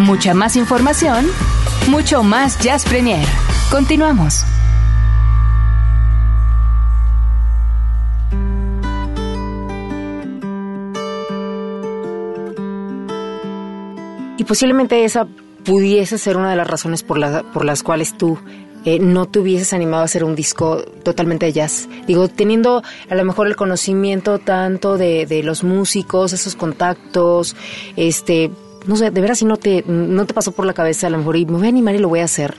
[0.00, 1.26] Mucha más información,
[1.88, 3.26] mucho más Jazz Premier.
[3.70, 4.44] Continuamos.
[14.36, 15.26] Y posiblemente esa
[15.64, 17.18] pudiese ser una de las razones por,
[17.52, 18.38] por las cuales tú
[18.86, 21.88] eh, no te hubieses animado a hacer un disco totalmente de jazz.
[22.06, 27.56] Digo, teniendo a lo mejor el conocimiento tanto de, de los músicos, esos contactos,
[27.96, 28.50] este
[28.86, 31.18] no sé, de veras si no te, no te pasó por la cabeza a lo
[31.18, 32.54] mejor y me voy a animar y lo voy a hacer.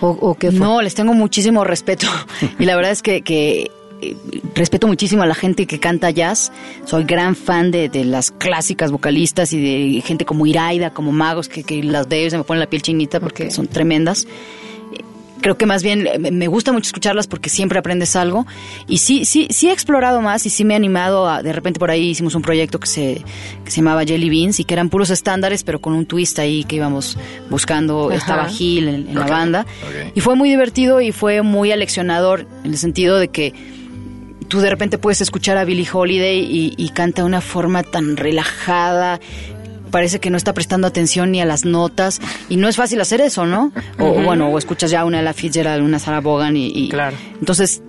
[0.00, 0.60] O, o qué fue?
[0.60, 2.06] No, les tengo muchísimo respeto.
[2.58, 4.16] y la verdad es que, que, eh,
[4.54, 6.52] respeto muchísimo a la gente que canta jazz.
[6.86, 11.50] Soy gran fan de, de las clásicas vocalistas y de gente como Iraida, como Magos,
[11.50, 14.26] que, que las veo y se me pone la piel chinita porque son tremendas.
[15.40, 18.46] Creo que más bien eh, me- gusta mucho escucharlas porque siempre aprendes algo.
[18.88, 21.78] Y sí, sí, sí he explorado más y sí me he animado a, de repente
[21.78, 23.22] por ahí hicimos un proyecto que se,
[23.64, 26.64] que se llamaba Jelly Beans y que eran puros estándares, pero con un twist ahí
[26.64, 27.18] que íbamos
[27.50, 28.06] buscando.
[28.08, 28.16] Ajá.
[28.16, 29.66] Estaba Gil en, la banda.
[30.14, 33.52] Y fue muy divertido y fue muy aleccionador en el sentido de que
[34.48, 38.16] tú de repente puedes escuchar a Billie Holiday y, y canta de una forma tan
[38.16, 39.20] relajada.
[39.96, 42.20] Parece que no está prestando atención ni a las notas.
[42.50, 43.72] Y no es fácil hacer eso, ¿no?
[43.98, 46.66] O bueno, o escuchas ya una Ella Fitzgerald, una Sarah Vaughan y...
[46.66, 47.16] y- Claro.
[47.40, 47.80] Entonces,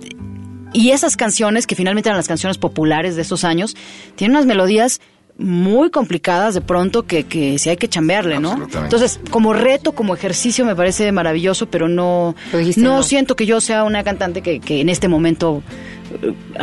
[0.72, 3.76] y esas canciones, que finalmente eran las canciones populares de esos años,
[4.16, 5.00] tienen unas melodías
[5.36, 8.52] muy complicadas de pronto que, que sí hay que chambearle, ¿no?
[8.52, 8.96] Absolutamente.
[8.96, 13.02] Entonces, como reto, como ejercicio me parece maravilloso, pero no, no, no.
[13.02, 15.62] siento que yo sea una cantante que, que en este momento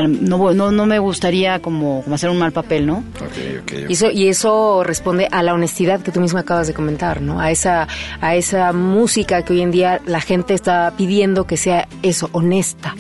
[0.08, 3.04] no, no, no me gustaría como, como hacer un mal papel, ¿no?
[3.20, 3.90] Ok, ok.
[3.90, 7.40] Y eso, y eso responde a la honestidad que tú misma acabas de comentar, ¿no?
[7.40, 7.88] A esa,
[8.22, 12.96] a esa música que hoy en día la gente está pidiendo que sea eso, honesta.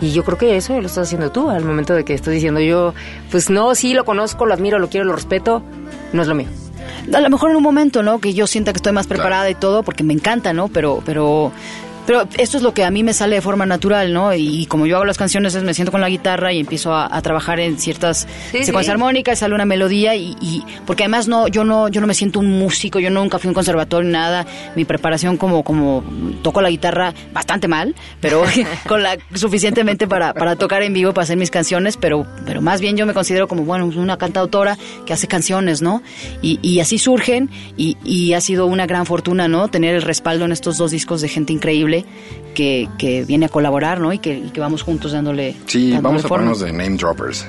[0.00, 2.60] Y yo creo que eso lo estás haciendo tú al momento de que estás diciendo
[2.60, 2.94] yo,
[3.30, 5.62] pues no, sí, lo conozco, lo admiro, lo quiero, lo respeto,
[6.12, 6.48] no es lo mío.
[7.12, 8.18] A lo mejor en un momento, ¿no?
[8.18, 10.68] Que yo sienta que estoy más preparada y todo, porque me encanta, ¿no?
[10.68, 11.52] Pero, pero,
[12.06, 14.34] pero esto es lo que a mí me sale de forma natural, ¿no?
[14.34, 17.14] Y, como yo hago las canciones, es me siento con la guitarra y empiezo a,
[17.14, 18.90] a trabajar en ciertas Sí, secuencias sí.
[18.92, 22.40] armónicas, sale una melodía y, y- porque además no, yo no, yo no me siento
[22.40, 24.46] un músico, yo nunca fui a un conservatorio ni nada.
[24.76, 26.02] Mi preparación como, como
[26.42, 28.42] toco la guitarra bastante mal, pero
[28.88, 32.80] con la suficientemente para, para tocar en vivo, para hacer mis canciones, pero, pero más
[32.80, 36.02] bien yo me considero como, bueno, una cantautora que hace canciones, ¿no?
[36.42, 39.68] Y, y así surgen y, y ha sido una gran fortuna, ¿no?
[39.68, 41.93] Tener el respaldo en estos dos discos de gente increíble
[42.54, 44.12] que, que viene a colaborar, ¿no?
[44.12, 45.54] Y que, y que vamos juntos dándole.
[45.66, 46.52] Sí, dándole vamos a forma.
[46.52, 47.46] ponernos de name droppers.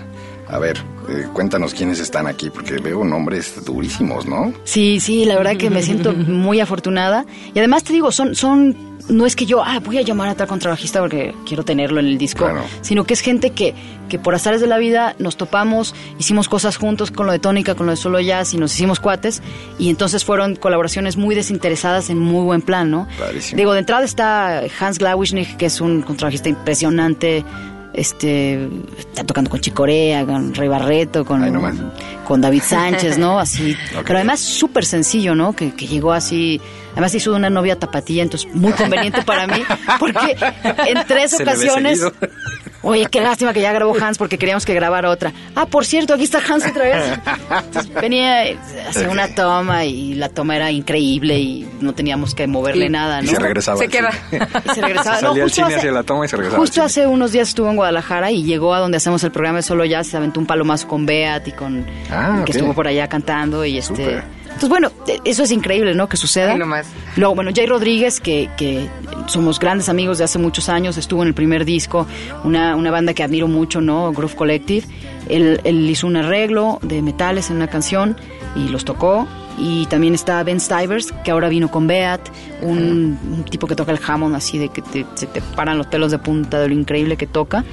[0.48, 0.78] A ver,
[1.10, 4.54] eh, cuéntanos quiénes están aquí, porque veo nombres durísimos, ¿no?
[4.64, 7.26] Sí, sí, la verdad que me siento muy afortunada.
[7.54, 8.78] Y además te digo, son, son,
[9.10, 12.06] no es que yo, ah, voy a llamar a tal contrabajista porque quiero tenerlo en
[12.06, 12.62] el disco, Claro.
[12.82, 13.74] sino que es gente que,
[14.08, 17.74] que por azares de la vida nos topamos, hicimos cosas juntos con lo de Tónica,
[17.74, 19.42] con lo de Solo Jazz y nos hicimos cuates.
[19.80, 23.08] Y entonces fueron colaboraciones muy desinteresadas en muy buen plan, ¿no?
[23.18, 23.58] Padrísimo.
[23.58, 27.44] Digo, de entrada está Hans Glawischnik, que es un contrabajista impresionante.
[27.96, 31.76] Este está tocando con Chicorea, con Rey Barreto, con, Ay, no más.
[32.26, 33.40] con David Sánchez, ¿no?
[33.40, 33.76] Así.
[34.06, 35.54] Pero además súper sencillo, ¿no?
[35.54, 36.60] Que, que llegó así.
[36.94, 39.62] Además hizo una novia tapatía, entonces muy conveniente para mí,
[40.00, 40.36] porque
[40.88, 42.02] en tres Se ocasiones.
[42.88, 45.34] Oye, qué lástima que ya grabó Hans porque queríamos que grabara otra.
[45.56, 47.20] Ah, por cierto, aquí está Hans otra vez.
[47.66, 48.42] Entonces, venía
[48.86, 52.90] a hacer una toma y la toma era increíble y no teníamos que moverle Y-
[52.90, 53.32] nada, Y ¿no?
[53.32, 53.78] se regresaba.
[53.80, 54.12] Se al queda.
[54.32, 55.16] Y se regresaba.
[55.18, 56.58] Se No, salía al justo cine hace- hacia la toma y se regresaba.
[56.62, 59.58] al Justo hace unos días estuvo en Guadalajara y llegó a donde hacemos el programa
[59.58, 62.88] de Solo Jazz, se aventó un palomazo con Beat y con Ah, que estuvo por
[62.88, 64.22] allá cantando y este.
[64.56, 66.10] Entonces bueno, eh, eso es increíble, ¿no?
[66.10, 66.54] Que suceda.
[66.54, 66.88] Ay, nomás.
[67.16, 68.88] Luego, bueno, Jay Rodríguez, que, que
[69.28, 72.08] somos grandes amigos de hace muchos años, estuvo en el primer disco,
[72.44, 74.12] una, una banda que admiro mucho, ¿no?
[74.12, 74.86] Groove Collective.
[75.30, 78.18] Él, él hizo un arreglo de metales en una canción
[78.56, 79.28] y los tocó.
[79.58, 82.20] Y también está Ben Stivers, que ahora vino con Beat,
[82.62, 85.88] un, un tipo que toca el Hammond así de que te- se te paran los
[85.88, 87.64] pelos de punta de lo increíble que toca.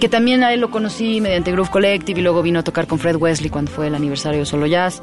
[0.00, 2.98] Que también a él lo conocí mediante Groove Collective y luego vino a tocar con
[2.98, 5.00] Fred Wesley cuando fue el aniversario de Solo Jazz.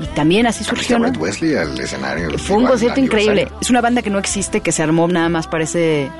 [0.00, 1.08] Y también así surgió, ¿no?
[1.08, 2.36] Wesley al escenario.
[2.38, 3.48] Fue un concierto increíble.
[3.60, 6.10] Es una banda que no existe, que se armó nada más parece...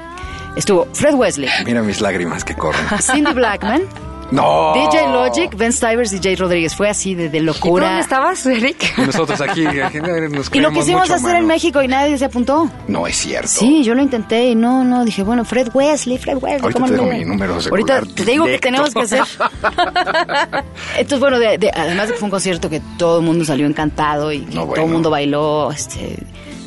[0.55, 2.85] Estuvo Fred Wesley, Mira mis lágrimas que corren.
[3.01, 3.83] Cindy Blackman,
[4.33, 4.73] ¡No!
[4.75, 6.75] DJ Logic, Ben Stivers y Jay Rodríguez.
[6.75, 7.87] Fue así de, de ¿Y tú locura.
[7.87, 8.95] dónde estabas, Eric?
[8.97, 9.63] Y nosotros aquí
[10.31, 11.47] nos Y lo quisimos mucho, hacer en.
[11.47, 12.71] México y nadie se apuntó.
[12.89, 13.49] No es cierto.
[13.49, 16.87] Sí, yo lo intenté y no, no, dije, bueno, Fred Wesley, Fred Wesley, Ahorita ¿cómo
[16.93, 19.23] te mi número Ahorita te digo que tenemos que hacer.
[20.97, 23.67] Entonces, bueno, de- de- además de que fue un concierto que todo el mundo salió
[23.67, 24.85] encantado y No, todo bueno.
[24.85, 26.19] el mundo bailó, este,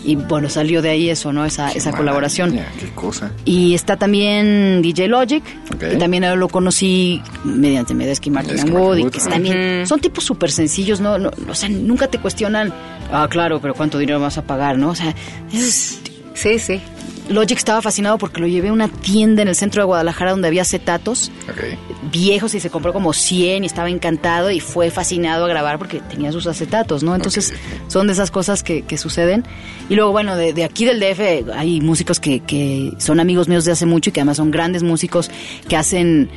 [0.05, 1.45] y bueno, salió de ahí eso, ¿no?
[1.45, 2.51] Esa, esa colaboración.
[2.79, 3.31] Qué cosa.
[3.45, 5.43] Y está también DJ Logic,
[5.79, 10.23] que también lo conocí mediante Medeski Martin and Wood, Martin y que también son tipos
[10.23, 11.17] súper sencillos, ¿no?
[11.17, 12.71] No, O sea, nunca te cuestionan,
[13.11, 14.89] ah, claro, pero ¿cuánto dinero vas a pagar, no?
[14.89, 15.13] O sea,
[15.51, 15.99] es-
[16.33, 16.81] Sí, sí.
[17.29, 20.47] Logic estaba fascinado porque lo llevé a una tienda en el centro de Guadalajara donde
[20.47, 21.77] había acetatos Ok.
[22.11, 25.99] viejos y se compró como 100 y estaba encantado y fue fascinado a grabar porque
[26.01, 27.15] tenía sus acetatos, ¿no?
[27.15, 27.53] Entonces
[27.87, 29.43] son de esas cosas que, que suceden.
[29.89, 33.65] Y luego, bueno, de, de aquí del DF hay músicos que, que son amigos míos
[33.65, 35.31] de hace mucho y que además son grandes músicos
[35.67, 36.29] que hacen,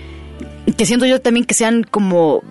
[0.77, 2.43] que siento yo también que sean como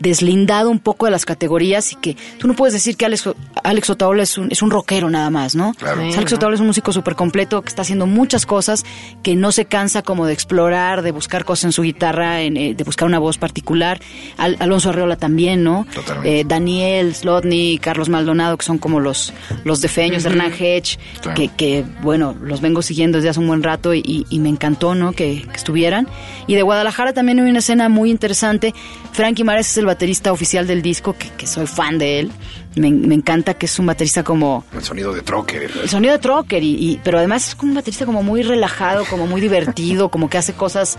[0.00, 3.28] deslindado un poco de las categorías y que tú no puedes decir que Alex,
[3.62, 5.74] Alex Otaola es un, es un rockero nada más, ¿no?
[5.74, 6.02] Claro.
[6.02, 8.84] Alex Otaola es un músico súper completo que está haciendo muchas cosas,
[9.22, 12.74] que no se cansa como de explorar, de buscar cosas en su guitarra, en, eh,
[12.74, 14.00] de buscar una voz particular.
[14.36, 15.86] Al- Alonso Arreola también, ¿no?
[15.94, 16.40] Totalmente.
[16.40, 19.32] Eh, Daniel, Slotny, Carlos Maldonado, que son como los,
[19.64, 21.36] los defeños, Hernán Hedge, Claro.
[21.36, 24.48] que, que, bueno, los vengo siguiendo desde hace un buen rato y, y- y me
[24.48, 25.12] encantó, ¿no?
[25.12, 26.06] Que, que estuvieran.
[26.46, 28.74] Y de Guadalajara también hay una escena muy interesante.
[29.12, 32.30] Frankie Mares es el baterista oficial del disco, que, que soy fan de él.
[32.76, 35.68] Me, me encanta que es un baterista como El sonido de Trocker.
[35.82, 39.04] el sonido de Trocker, y, y- pero además es como un baterista como muy relajado,
[39.06, 40.96] como muy divertido, como que hace cosas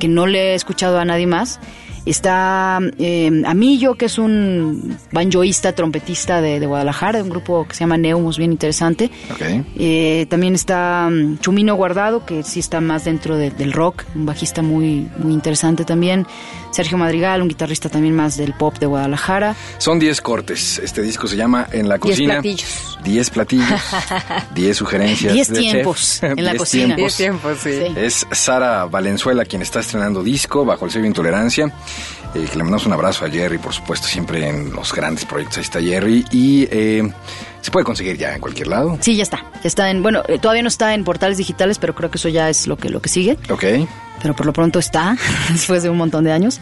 [0.00, 1.60] que no le he escuchado a nadie más.
[2.06, 7.74] Está eh, Amillo, que es un banjoísta, trompetista de, de Guadalajara, de un grupo que
[7.74, 9.10] se llama Neumus, bien interesante.
[9.30, 9.42] Ok.
[9.78, 14.26] Eh, también está mm, Chumino Guardado, que sí está más dentro de- del rock, un
[14.26, 16.26] bajista muy, muy interesante también.
[16.72, 19.56] Sergio Madrigal, un guitarrista también más del pop de Guadalajara.
[19.78, 20.78] Son 10 cortes.
[20.82, 22.34] Este disco se llama En la Diez cocina.
[22.34, 22.98] platillos.
[23.04, 23.68] 10 platillos.
[24.54, 25.32] 10 sugerencias.
[25.32, 25.72] Diez del chef.
[25.72, 26.94] tiempos en la Diez cocina.
[26.96, 26.96] tiempos.
[26.96, 27.70] Diez tiempos, sí.
[27.72, 27.92] Sí.
[27.96, 31.72] Es Sara Valenzuela quien está estrenando disco bajo el sello Intolerancia.
[32.34, 35.58] Eh, que le mandamos un abrazo a Jerry, por supuesto, siempre en los grandes proyectos.
[35.58, 36.24] Ahí está Jerry.
[36.30, 37.02] Y eh,
[37.60, 38.98] se puede conseguir ya en cualquier lado.
[39.00, 39.38] Sí, ya está.
[39.62, 42.28] Ya está en, bueno, eh, todavía no está en portales digitales, pero creo que eso
[42.28, 43.36] ya es lo que, lo que sigue.
[43.50, 43.64] Ok.
[44.22, 45.16] Pero por lo pronto está,
[45.50, 46.60] después de un montón de años.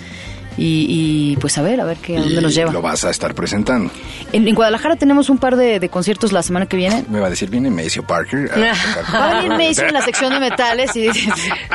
[0.60, 0.86] Y,
[1.32, 2.72] y, pues a ver, a ver qué, a dónde Y nos lleva.
[2.72, 3.90] Lo vas a estar presentando.
[4.32, 7.04] En, en Guadalajara tenemos un par de, de conciertos la semana que viene.
[7.08, 8.50] Me va a decir, viene Maceo Parker.
[9.14, 11.08] Va a venir Mason en la sección de metales y...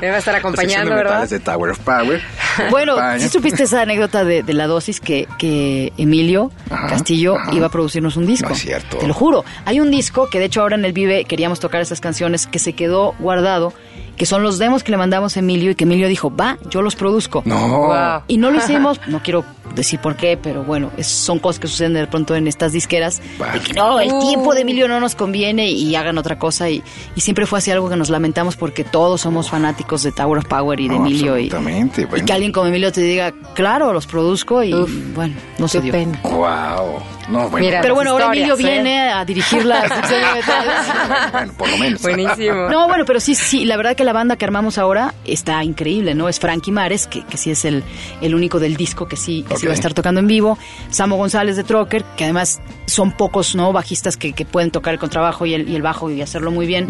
[0.02, 1.30] Me va a estar La acompañando, de ¿verdad?
[1.30, 2.22] de Tower of Power.
[2.69, 7.56] Bueno, si supiste esa anécdota de, de la dosis que, que Emilio Ajá, Castillo ajá.
[7.56, 8.50] iba a producirnos un disco.
[8.50, 8.98] No es cierto.
[8.98, 9.46] Te lo juro.
[9.65, 12.60] Hay un disco que de hecho ahora en el Vive queríamos tocar esas canciones que
[12.60, 13.74] se quedó guardado,
[14.17, 16.82] que son los demos que le mandamos a Emilio y que Emilio dijo, va, yo
[16.82, 17.41] los produzco.
[17.45, 17.67] No.
[17.88, 18.21] Wow.
[18.28, 19.43] Y no lo hicimos, no quiero
[19.76, 23.21] decir por qué, pero bueno, es- son cosas que suceden de pronto en estas disqueras.
[23.39, 23.54] Vale.
[23.60, 24.19] De que no, el Uh.
[24.19, 26.69] tiempo de Emilio no nos conviene y hagan otra cosa.
[26.69, 26.84] Y,
[27.15, 30.45] y siempre fue así algo que nos lamentamos porque todos somos fanáticos de Tower of
[30.45, 31.38] Power y de No, Emilio.
[31.38, 32.26] Y, absolutamente, y bueno.
[32.26, 35.91] que alguien como Emilio te diga, claro, los produzco y Uf, bueno, no se dio.
[35.91, 36.19] pena.
[36.23, 36.99] Wow.
[37.30, 37.65] No, bueno.
[37.65, 38.58] Mira, Pero bueno, ahora Emilio ¿eh?
[38.58, 40.73] viene a dirigir la sección de metales.
[41.32, 42.02] bueno, por lo menos.
[42.02, 42.69] Buenísimo.
[42.69, 46.16] No, bueno, pero sí, sí, la verdad que la banda que armamos ahora está increíble,
[46.16, 46.30] ¿no?
[46.30, 47.84] Es Frankie Mares, que, que sí es el,
[48.22, 49.70] el único del disco que sí, que sí Ok.
[49.70, 50.58] va a estar tocando en vivo.
[50.89, 53.72] Samo González de Trocker, que además son pocos, ¿no?
[53.74, 56.66] Bajistas que, que pueden tocar el contrabajo y el, y el bajo y hacerlo muy
[56.66, 56.88] bien.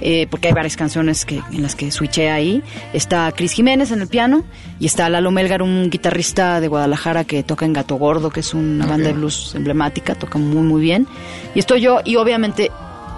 [0.00, 2.62] Eh, porque hay varias canciones que, en las que switché ahí.
[2.92, 4.44] Está Cris Jiménez en el piano
[4.80, 8.54] y está Lalo Melgar, un guitarrista de Guadalajara que toca en Gato Gordo, que es
[8.54, 11.06] una banda de blues emblemática, toca muy, muy bien.
[11.54, 12.70] Y estoy yo, y obviamente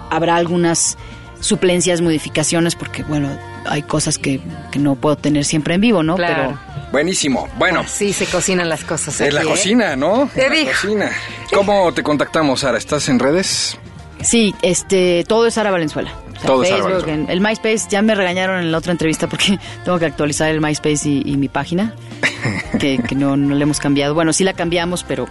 [0.09, 0.97] habrá algunas
[1.39, 3.29] suplencias, modificaciones, porque bueno,
[3.65, 4.39] hay cosas que,
[4.71, 6.15] que no puedo tener siempre en vivo, ¿no?
[6.15, 6.57] Claro.
[6.91, 7.47] Buenísimo.
[7.57, 9.19] Bueno, Sí, se cocinan las cosas.
[9.21, 9.51] en la aquí, ¿eh?
[9.51, 10.29] cocina, ¿no?
[10.33, 11.11] Te En la cocina.
[11.53, 12.77] ¿Cómo te contactamos, Sara?
[12.77, 13.77] ¿Estás en redes?
[14.17, 16.11] Pero sí, este, todo es Sara Valenzuela.
[16.35, 17.13] O sea, Todo es Sara Valenzuela.
[17.13, 20.61] en- el MySpace, ya me regañaron en la otra entrevista porque tengo que actualizar el
[20.61, 21.93] MySpace y, y mi página,
[22.79, 24.13] que, que no, no le hemos cambiado.
[24.13, 25.27] Bueno, sí la cambiamos, pero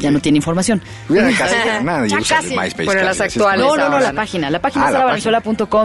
[0.00, 0.14] ya Ok.
[0.14, 0.82] no tiene información.
[1.08, 2.54] Mira, casi nadie Ya usa casi.
[2.54, 2.84] el MySpace.
[2.84, 4.16] Bueno, casi, las actuales No, no, no, la ¿no?
[4.16, 4.50] página.
[4.50, 4.94] La página Ah, es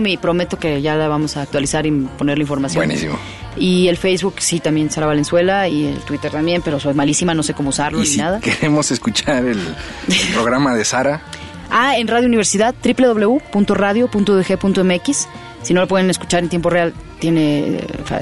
[0.07, 2.85] y prometo que ya la vamos a actualizar y poner la información.
[2.85, 3.17] Buenísimo.
[3.57, 7.43] Y el Facebook, sí, también Sara Valenzuela y el Twitter también, pero soy malísima, no
[7.43, 8.39] sé cómo usarlo Y ni si nada.
[8.39, 11.21] queremos escuchar el, el programa de Sara,
[11.71, 15.27] Ah, en Radio Universidad, www.radio.udg.mx.
[15.63, 17.81] Si no lo pueden escuchar en tiempo real, tiene,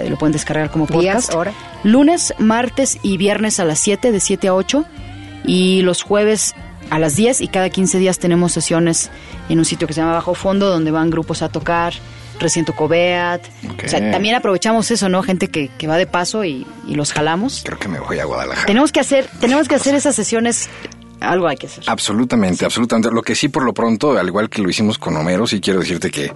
[0.09, 1.33] lo pueden descargar como Días, podcast.
[1.33, 1.53] hora.
[1.83, 4.85] Lunes, martes y viernes a las 7, de 7 a 8.
[5.45, 6.55] Y los jueves
[6.89, 9.09] a las 10 y cada 15 días tenemos sesiones
[9.49, 11.93] en un sitio que se llama Bajo Fondo, donde van grupos a tocar.
[12.39, 13.41] Recién tocó Beat.
[13.71, 13.83] Ok.
[13.85, 15.23] O sea, también aprovechamos eso, ¿no?
[15.23, 17.63] Gente que, que va de paso y, y los jalamos.
[17.65, 18.67] creo que me voy a Guadalajara.
[18.67, 20.69] Tenemos que hacer, tenemos que hacer esas sesiones.
[21.19, 21.83] Algo hay que hacer.
[21.87, 23.09] Absolutamente, absolutamente.
[23.13, 25.79] Lo que sí por lo pronto, al igual que lo hicimos con Homero, sí quiero
[25.79, 26.31] decirte que,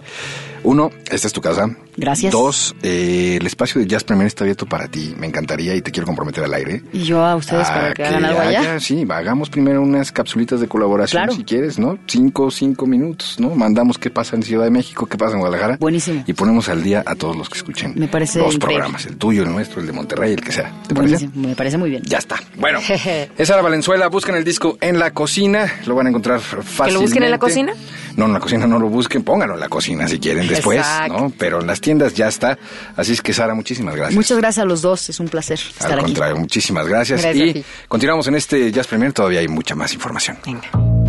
[0.64, 1.76] uno, esta es tu casa.
[1.98, 2.32] Gracias.
[2.32, 5.14] Dos, eh, el espacio de Jazz Premier está abierto para ti.
[5.18, 6.82] Me encantaría y te quiero comprometer al aire.
[6.94, 8.60] Y yo a ustedes para que hagan algo allá.
[8.60, 11.34] haya, sí, hagamos primero unas capsulitas de colaboración Claro.
[11.36, 11.98] si quieres, ¿no?
[12.08, 13.50] Cinco, cinco minutos, ¿no?
[13.56, 15.78] Mandamos qué pasa en Ciudad de México, qué pasa en Guadalajara.
[15.80, 16.24] Buenísimo.
[16.26, 17.94] Y ponemos al día a todos los que escuchen.
[17.96, 18.60] Me parece increíble.
[18.60, 20.72] programas, el tuyo, el nuestro, el de Monterrey, el que sea.
[20.88, 21.30] ¿Te parece?
[21.36, 22.04] Me parece muy bien.
[22.06, 22.38] Ya está.
[22.58, 22.80] Bueno,
[23.38, 24.08] es Sara Valenzuela.
[24.08, 25.72] Busquen el disco en la cocina.
[25.86, 26.94] Lo van a encontrar fácilmente.
[26.94, 27.74] lo busquen en la cocina?
[28.16, 29.24] No, en la cocina no lo busquen.
[29.24, 31.14] Pónganlo en la cocina si quieren después, Exacto.
[31.18, 31.34] ¿no?
[31.38, 32.58] Pero en las tiendas ya está.
[32.96, 34.16] Así es que, Sara, muchísimas gracias.
[34.16, 36.06] Muchas gracias a los dos, es un placer estar Al aquí.
[36.14, 37.22] contrario, muchísimas gracias.
[37.22, 37.66] Gracias a y ti.
[37.88, 39.12] continuamos en este Jazz Premier.
[39.14, 40.38] Todavía hay mucha más información.
[40.46, 41.01] Venga.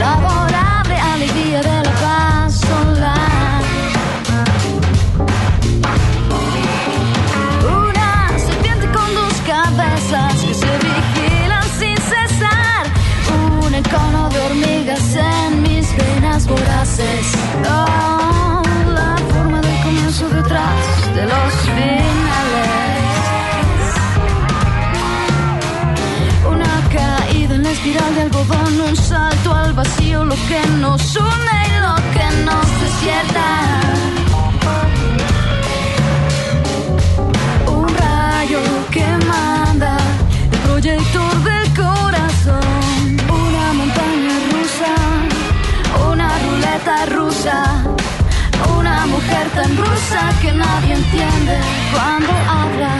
[0.00, 0.39] La
[29.82, 33.46] vacío, lo que nos une y lo que nos desierta.
[37.78, 38.62] Un rayo
[38.94, 39.96] que manda
[40.52, 43.06] el proyector del corazón.
[43.46, 44.92] Una montaña rusa,
[46.12, 47.58] una ruleta rusa.
[48.78, 51.56] Una mujer tan rusa que nadie entiende
[51.92, 52.92] cuando habla.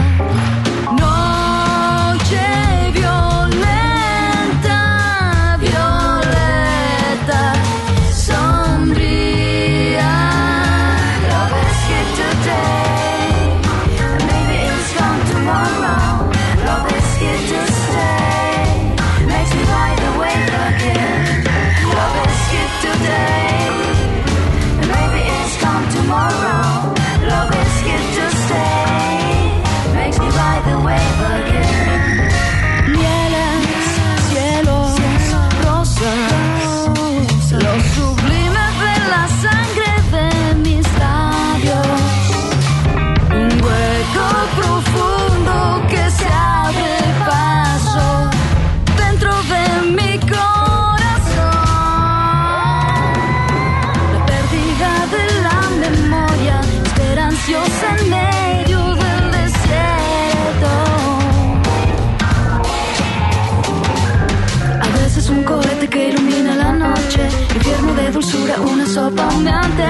[69.19, 69.87] Humeante.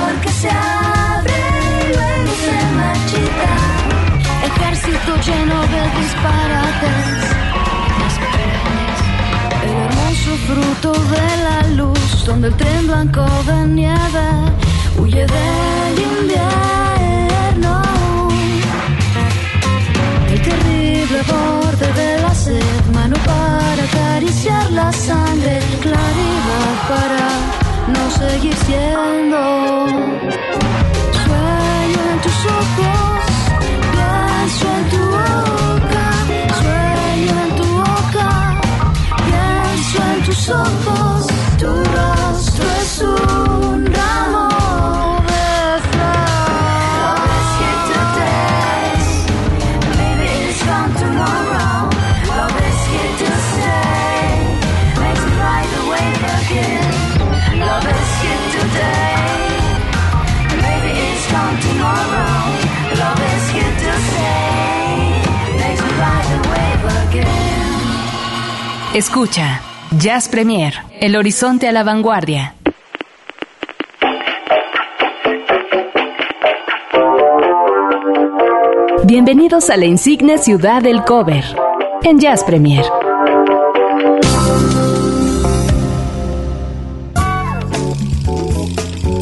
[0.00, 1.38] Porque se abre
[1.80, 3.50] y luego se marchita.
[4.48, 7.06] Ejército lleno de disparates.
[9.62, 14.26] El hermoso fruto de la luz, donde el tren blanco de nieve
[14.98, 17.82] huye del invierno.
[20.30, 27.57] El terrible borde de la sed, mano para acariciar la sangre, claridad para
[27.98, 29.38] no seguir siendo.
[31.22, 33.20] Sueño en tus ojos,
[33.92, 36.06] pienso en tu boca,
[36.60, 38.28] sueño en tu boca,
[39.26, 41.07] pienso en tus ojos,
[68.94, 69.60] Escucha,
[69.98, 72.54] Jazz Premier, El Horizonte a la Vanguardia.
[79.04, 81.44] Bienvenidos a la insigne ciudad del cover,
[82.02, 82.84] en Jazz Premier.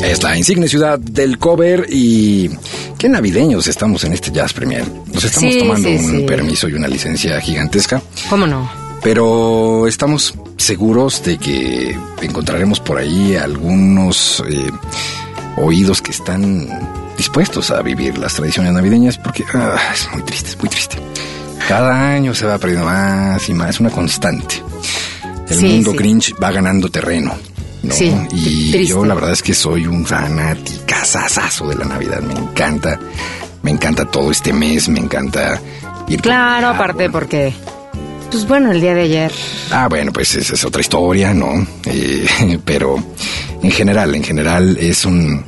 [0.05, 2.51] Es la insigne ciudad del cover y
[2.99, 4.85] qué navideños estamos en este Jazz Premier.
[5.13, 6.25] Nos estamos Sí, tomando sí, un sí.
[6.27, 8.01] permiso y una licencia gigantesca,
[8.31, 8.69] ¿Cómo no?
[9.03, 14.71] Pero estamos seguros de que encontraremos por ahí algunos eh,
[15.57, 16.69] oídos que están
[17.17, 20.97] dispuestos a vivir las tradiciones navideñas porque ah, es muy triste, es muy triste.
[21.69, 24.63] Cada año se va perdiendo más y más, es una constante.
[25.49, 25.97] El Sí, mundo sí.
[25.99, 27.33] Grinch va ganando terreno.
[27.83, 27.95] ¿no?
[27.95, 28.87] Sí, y triste.
[28.87, 32.21] yo la verdad es que soy un fanaticazazazo de la Navidad.
[32.21, 32.99] Me encanta,
[33.63, 35.61] me encanta todo este mes, me encanta
[36.09, 36.21] ir.
[36.21, 37.53] Claro, aparte porque,
[38.31, 39.33] pues bueno, el día de ayer,
[39.71, 41.67] Ah, bueno, pues esa es otra historia, ¿no?
[41.87, 42.97] Eh, pero
[43.63, 45.45] en general, en general es un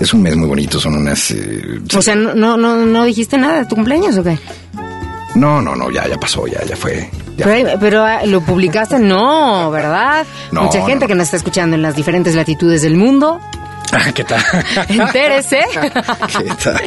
[0.00, 3.36] es un mes muy bonito, son unas eh, o sea, no, no, no, no dijiste
[3.36, 4.38] nada de tu cumpleaños o qué?
[5.34, 7.08] no, no, no, ya ya pasó, ya ya fue.
[7.36, 10.26] ya Pero, pero, ah, lo publicaste, no, ¿verdad?
[10.50, 11.08] No, Mucha no, gente no.
[11.08, 13.40] que nos está escuchando en las diferentes latitudes del mundo.
[13.92, 14.40] Ah, ¿Qué tal?
[14.88, 15.60] Entérese.
[15.72, 16.80] ¿Qué tal?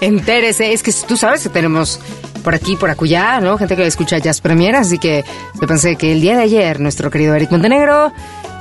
[0.00, 0.72] Entérese.
[0.72, 2.00] Es que tú sabes que tenemos
[2.44, 3.58] por aquí, por acullá, ¿no?
[3.58, 5.24] Gente que escucha Jazz Premier, así que
[5.60, 8.12] yo pensé que el día de ayer nuestro querido Eric Montenegro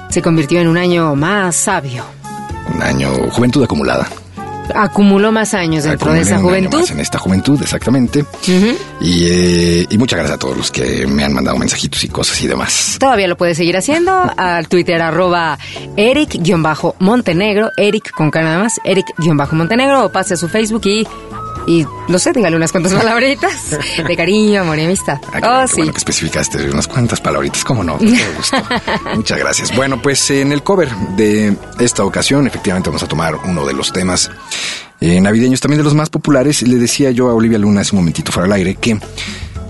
[0.09, 2.03] se convirtió en un año más sabio.
[2.73, 4.07] Un año juventud acumulada.
[4.75, 6.79] Acumuló más años dentro de esa juventud.
[6.79, 8.25] más en esta juventud, exactamente.
[9.01, 12.41] y, eh, y muchas gracias a todos los que me han mandado mensajitos y cosas
[12.41, 12.97] y demás.
[12.99, 15.57] Todavía lo puedes seguir haciendo al Twitter arroba
[15.95, 21.07] Eric-Montenegro, Eric con K nada más, Eric-Montenegro, o pase a su Facebook y,
[21.69, 25.19] y no sé, dígale unas cuantas palabritas de cariño, amor y amistad.
[25.31, 25.75] Ah, Oh, sí.
[25.77, 28.57] bueno que especificaste unas cuantas palabritas, cómo no, con todo gusto.
[29.15, 29.75] Muchas gracias.
[29.75, 33.93] Bueno, pues en el cover de esta ocasión, efectivamente vamos a tomar uno de los
[33.93, 34.31] temas
[34.99, 36.63] eh, navideños, también de los más populares.
[36.63, 38.97] Le decía yo a Olivia Luna hace un momentito fuera al aire que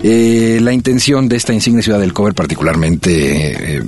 [0.02, 3.82] eh, la intención de esta insigne ciudad del cover, particularmente eh,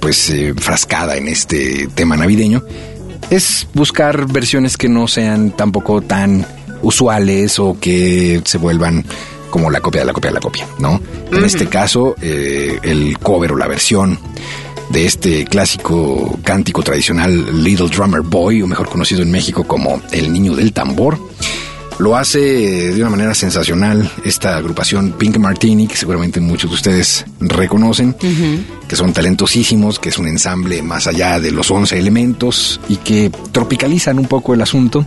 [0.00, 2.62] pues frascada en este tema navideño,
[3.28, 6.46] es buscar versiones que no sean tampoco tan
[6.84, 9.04] usuales o que se vuelvan
[9.50, 11.00] como la copia de la copia de la copia, ¿no?
[11.30, 14.18] En este caso, eh, el cover o la versión
[14.90, 20.32] de este clásico cántico tradicional Little Drummer Boy, o mejor conocido en México como El
[20.32, 21.18] Niño del Tambor,
[21.98, 22.38] lo hace
[22.92, 28.16] de una manera sensacional esta agrupación Pink Martini, que seguramente muchos de ustedes reconocen,
[28.88, 33.30] que son talentosísimos, que es un ensamble más allá de los 11 elementos y que
[33.52, 35.06] tropicalizan un poco el asunto,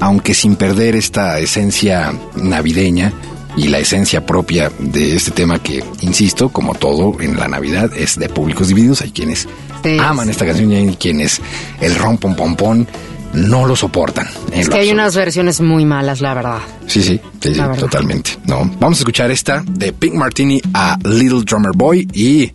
[0.00, 3.12] aunque sin perder esta esencia navideña
[3.56, 8.18] y la esencia propia de este tema que, insisto, como todo en la Navidad, es
[8.18, 9.00] de públicos divididos.
[9.02, 9.48] Hay quienes
[9.82, 10.32] Sí, aman sí.
[10.32, 11.40] esta canción y hay quienes
[11.80, 12.88] el rompon pompón
[13.34, 14.26] no lo soportan.
[14.52, 16.58] Es lo que hay unas versiones muy malas, la verdad.
[16.86, 18.30] Sí, sí, sí, sí, totalmente.
[18.46, 22.52] No, vamos a escuchar esta de Pink Martini a Little Drummer Boy y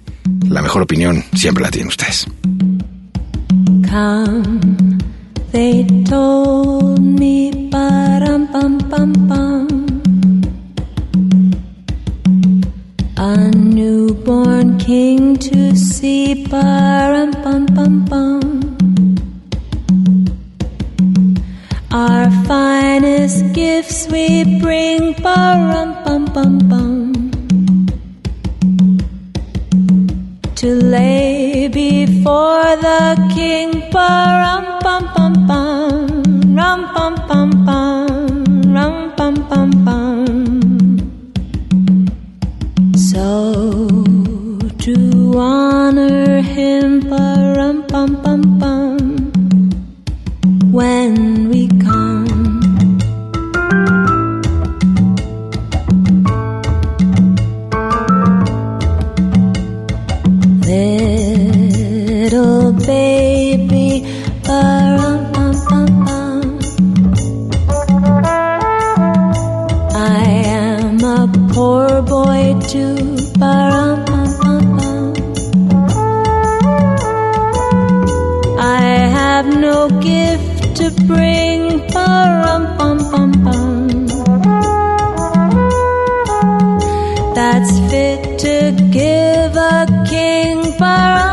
[0.50, 2.26] la mejor opinión siempre la tienen ustedes.
[3.89, 4.91] come.
[5.52, 9.68] They told me, param pam pam pam,
[13.18, 18.41] a newborn king to see, param pam pam pam.
[21.91, 27.12] Our finest gifts we bring, param pam pam pam,
[30.56, 34.70] to lay before the king, param.
[50.72, 51.31] When
[90.82, 91.31] far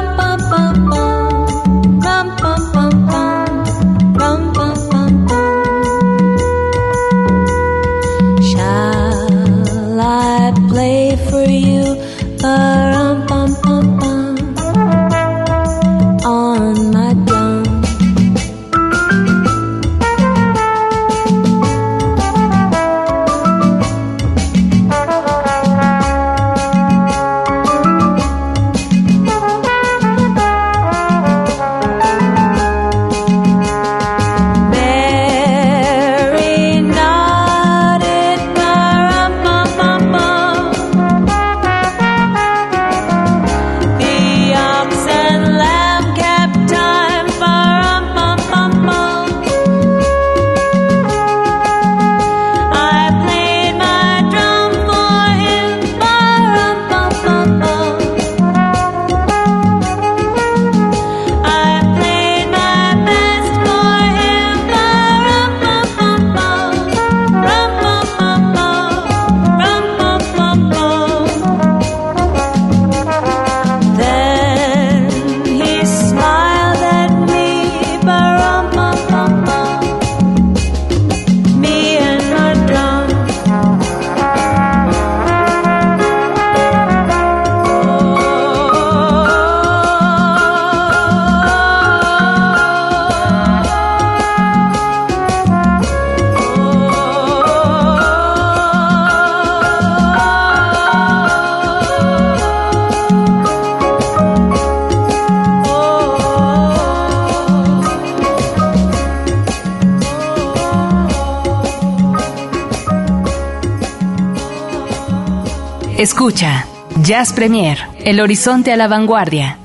[115.98, 116.64] Escucha,
[117.02, 119.58] Jazz Premier, el horizonte a la vanguardia.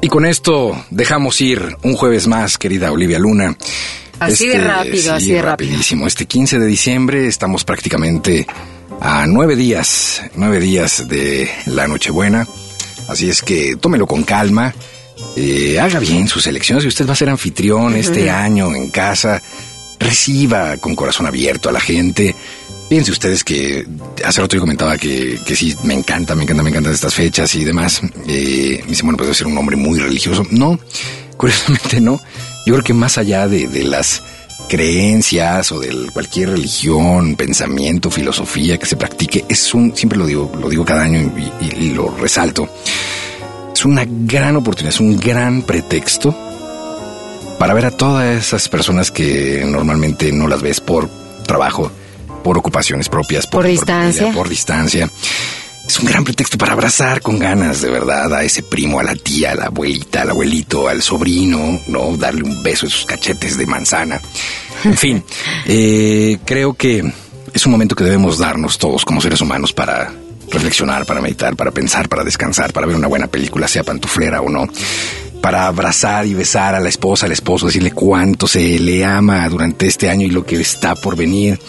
[0.00, 3.56] Y con esto dejamos ir un jueves más, querida Olivia Luna.
[4.20, 5.70] Así de rápido, sí, así de rápido.
[5.72, 6.06] rapidísimo.
[6.06, 8.46] Este 15 de diciembre estamos prácticamente
[9.00, 12.46] a nueve días, nueve días de la Nochebuena.
[13.08, 14.72] Así es que tómelo con calma.
[15.36, 16.82] Eh, haga bien sus elecciones.
[16.82, 19.42] Si usted va a ser anfitrión este año en casa,
[19.98, 22.34] reciba con corazón abierto a la gente.
[22.88, 23.86] Fíjense ustedes que
[24.24, 27.54] hace rato yo comentaba que, que sí, me encanta, me encanta, me encantan estas fechas
[27.54, 28.00] y demás.
[28.28, 30.44] Eh, me dice, bueno, pues debe ser un hombre muy religioso.
[30.50, 30.78] No,
[31.36, 32.20] curiosamente no.
[32.66, 34.22] Yo creo que más allá de, de las
[34.68, 40.50] creencias o de cualquier religión, pensamiento, filosofía que se practique, es un, siempre lo digo,
[40.60, 42.68] lo digo cada año y, y- y lo resalto,
[43.74, 46.34] es una gran oportunidad, es un gran pretexto
[47.58, 51.08] para ver a todas esas personas que normalmente no las ves por
[51.46, 51.90] trabajo,
[52.42, 54.22] por ocupaciones propias, Por distancia.
[54.22, 55.10] familia, por distancia.
[55.86, 59.14] Es un gran pretexto para abrazar con ganas, de verdad, a ese primo, a la
[59.14, 62.16] tía, a la abuelita, al abuelito, al sobrino, ¿no?
[62.16, 64.20] Darle un beso en sus cachetes de manzana.
[64.84, 65.22] En fin,
[65.66, 67.04] eh, creo que
[67.52, 70.10] es un momento que debemos darnos todos como seres humanos para
[70.50, 74.48] reflexionar, para meditar, para pensar, para descansar, para ver una buena película, sea pantuflera o
[74.48, 74.66] no
[75.44, 79.86] para abrazar y besar a la esposa, al esposo, decirle cuánto se le ama durante
[79.86, 81.60] este año y lo que está por venir.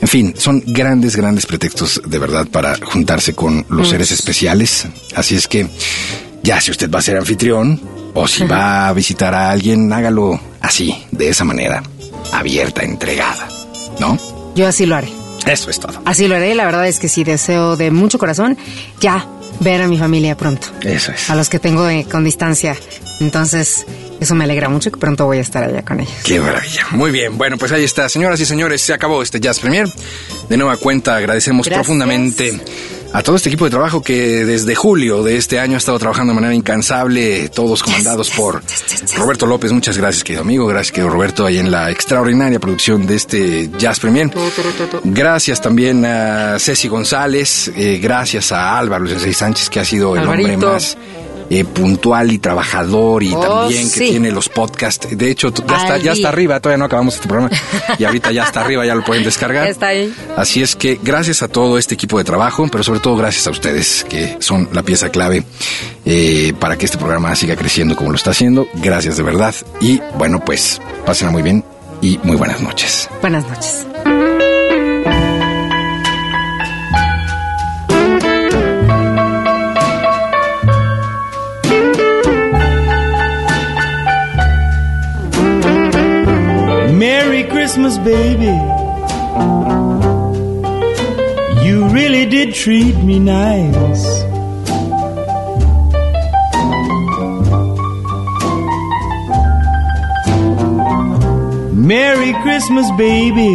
[0.00, 4.88] En fin, son grandes, grandes pretextos de verdad para juntarse con los seres especiales.
[5.14, 5.68] Así es que
[6.42, 7.80] ya si usted va a ser anfitrión
[8.12, 11.80] o si va a visitar a alguien, hágalo así, de esa manera,
[12.32, 13.46] abierta, entregada,
[14.00, 14.18] ¿no?
[14.56, 15.21] Yo así lo haré.
[15.46, 16.00] Eso es todo.
[16.04, 16.54] Así lo haré.
[16.54, 18.56] La verdad es que sí deseo de mucho corazón
[19.00, 19.26] ya
[19.60, 20.68] ver a mi familia pronto.
[20.82, 21.30] Eso es.
[21.30, 22.76] A los que tengo eh, con distancia.
[23.20, 23.86] Entonces,
[24.20, 26.12] eso me alegra mucho que pronto voy a estar allá con ellos.
[26.24, 26.86] Qué maravilla.
[26.92, 27.36] Muy bien.
[27.38, 28.08] Bueno, pues ahí está.
[28.08, 29.88] Señoras y señores, se acabó este Jazz Premier.
[30.48, 31.84] De nueva cuenta, agradecemos Gracias.
[31.86, 32.60] profundamente
[33.12, 36.32] a todo este equipo de trabajo que desde julio de este año ha estado trabajando
[36.32, 38.62] de manera incansable, todos comandados por
[39.16, 39.72] Roberto López.
[39.72, 40.66] Muchas gracias, querido amigo.
[40.66, 44.30] Gracias, querido Roberto, ahí en la extraordinaria producción de este Jazz Premier.
[45.04, 47.70] Gracias también a Ceci González.
[47.76, 50.96] eh, gracias a Álvaro Sensei Sánchez, que ha sido el hombre más
[51.50, 55.08] eh, puntual y trabajador y Oh, también que tiene los podcasts.
[55.16, 57.50] De hecho, ya está, ya está arriba, todavía no acabamos este programa.
[57.98, 59.66] Y ahorita ya está arriba, ya lo pueden descargar.
[59.66, 60.12] Está ahí.
[60.36, 63.50] Así es que gracias a todo este equipo de trabajo, pero sobre todo gracias a
[63.50, 65.44] ustedes, que son la pieza clave
[66.04, 68.66] eh, para que este programa siga creciendo como lo está haciendo.
[68.74, 69.54] Gracias de verdad.
[69.80, 71.64] Y bueno, pues pásenla muy bien
[72.00, 73.08] y muy buenas noches.
[73.20, 73.86] Buenas noches.
[87.82, 88.54] Christmas, baby.
[91.66, 94.22] You really did treat me nice.
[101.74, 103.52] Merry Christmas, baby.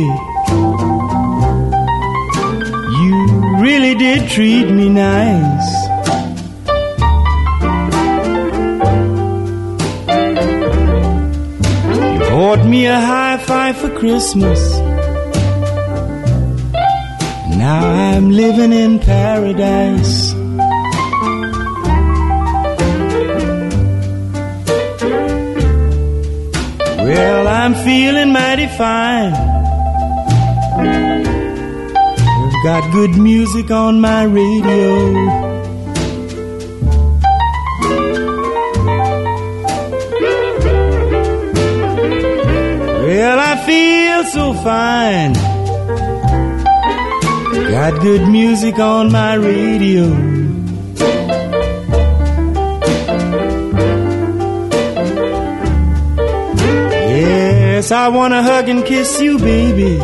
[2.99, 5.69] You really did treat me nice.
[12.11, 14.77] You bought me a high five for Christmas.
[17.57, 20.33] Now I'm living in paradise.
[27.07, 29.33] Well, I'm feeling mighty fine.
[32.43, 35.46] I've got good music on my radio.
[43.67, 45.33] Feel so fine.
[47.75, 50.05] Got good music on my radio.
[57.17, 59.97] Yes, I wanna hug and kiss you, baby.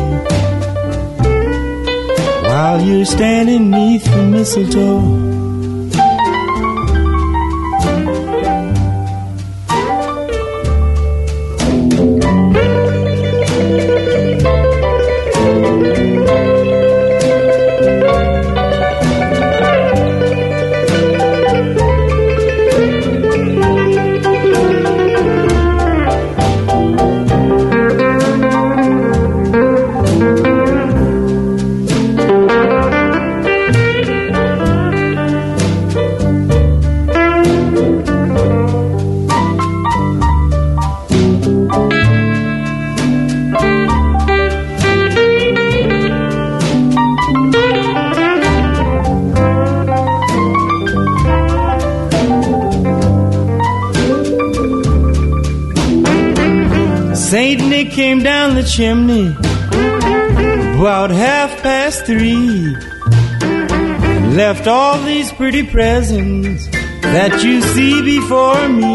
[2.48, 5.33] While you're standing neath the mistletoe.
[65.54, 66.66] Pretty presents
[67.02, 68.93] that you see before me.